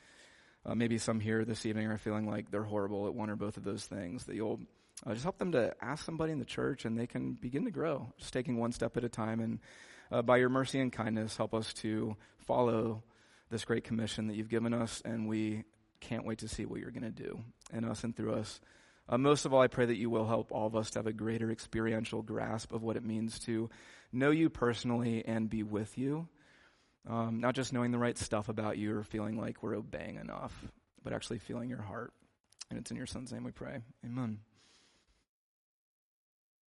uh, 0.66 0.74
maybe 0.74 0.98
some 0.98 1.20
here 1.20 1.44
this 1.44 1.64
evening 1.64 1.86
are 1.86 1.96
feeling 1.96 2.28
like 2.28 2.50
they're 2.50 2.62
horrible 2.62 3.06
at 3.06 3.14
one 3.14 3.30
or 3.30 3.36
both 3.36 3.56
of 3.56 3.64
those 3.64 3.84
things, 3.84 4.26
that 4.26 4.36
you'll 4.36 4.60
uh, 5.06 5.12
just 5.12 5.24
help 5.24 5.38
them 5.38 5.52
to 5.52 5.74
ask 5.80 6.04
somebody 6.04 6.32
in 6.32 6.38
the 6.38 6.44
church 6.44 6.84
and 6.84 6.98
they 6.98 7.06
can 7.06 7.32
begin 7.32 7.64
to 7.64 7.70
grow, 7.70 8.12
just 8.18 8.34
taking 8.34 8.58
one 8.58 8.72
step 8.72 8.96
at 8.98 9.04
a 9.04 9.08
time 9.08 9.40
and 9.40 9.58
uh, 10.10 10.22
by 10.22 10.38
your 10.38 10.48
mercy 10.48 10.80
and 10.80 10.92
kindness, 10.92 11.36
help 11.36 11.54
us 11.54 11.72
to 11.74 12.16
follow 12.38 13.02
this 13.50 13.64
great 13.64 13.84
commission 13.84 14.28
that 14.28 14.36
you've 14.36 14.48
given 14.48 14.74
us, 14.74 15.02
and 15.04 15.28
we 15.28 15.64
can't 16.00 16.26
wait 16.26 16.38
to 16.38 16.48
see 16.48 16.64
what 16.66 16.80
you're 16.80 16.90
going 16.90 17.02
to 17.02 17.10
do 17.10 17.40
in 17.72 17.84
us 17.84 18.04
and 18.04 18.16
through 18.16 18.34
us. 18.34 18.60
Uh, 19.08 19.18
most 19.18 19.46
of 19.46 19.54
all, 19.54 19.60
I 19.60 19.68
pray 19.68 19.86
that 19.86 19.96
you 19.96 20.10
will 20.10 20.26
help 20.26 20.52
all 20.52 20.66
of 20.66 20.76
us 20.76 20.90
to 20.90 20.98
have 20.98 21.06
a 21.06 21.12
greater 21.12 21.50
experiential 21.50 22.22
grasp 22.22 22.72
of 22.72 22.82
what 22.82 22.96
it 22.96 23.04
means 23.04 23.38
to 23.40 23.70
know 24.12 24.30
you 24.30 24.50
personally 24.50 25.24
and 25.26 25.48
be 25.48 25.62
with 25.62 25.96
you. 25.96 26.28
Um, 27.08 27.40
not 27.40 27.54
just 27.54 27.72
knowing 27.72 27.90
the 27.90 27.98
right 27.98 28.18
stuff 28.18 28.50
about 28.50 28.76
you 28.76 28.94
or 28.94 29.02
feeling 29.02 29.40
like 29.40 29.62
we're 29.62 29.76
obeying 29.76 30.16
enough, 30.16 30.52
but 31.02 31.14
actually 31.14 31.38
feeling 31.38 31.70
your 31.70 31.80
heart. 31.80 32.12
And 32.68 32.78
it's 32.78 32.90
in 32.90 32.98
your 32.98 33.06
son's 33.06 33.32
name 33.32 33.44
we 33.44 33.50
pray. 33.50 33.78
Amen. 34.04 34.40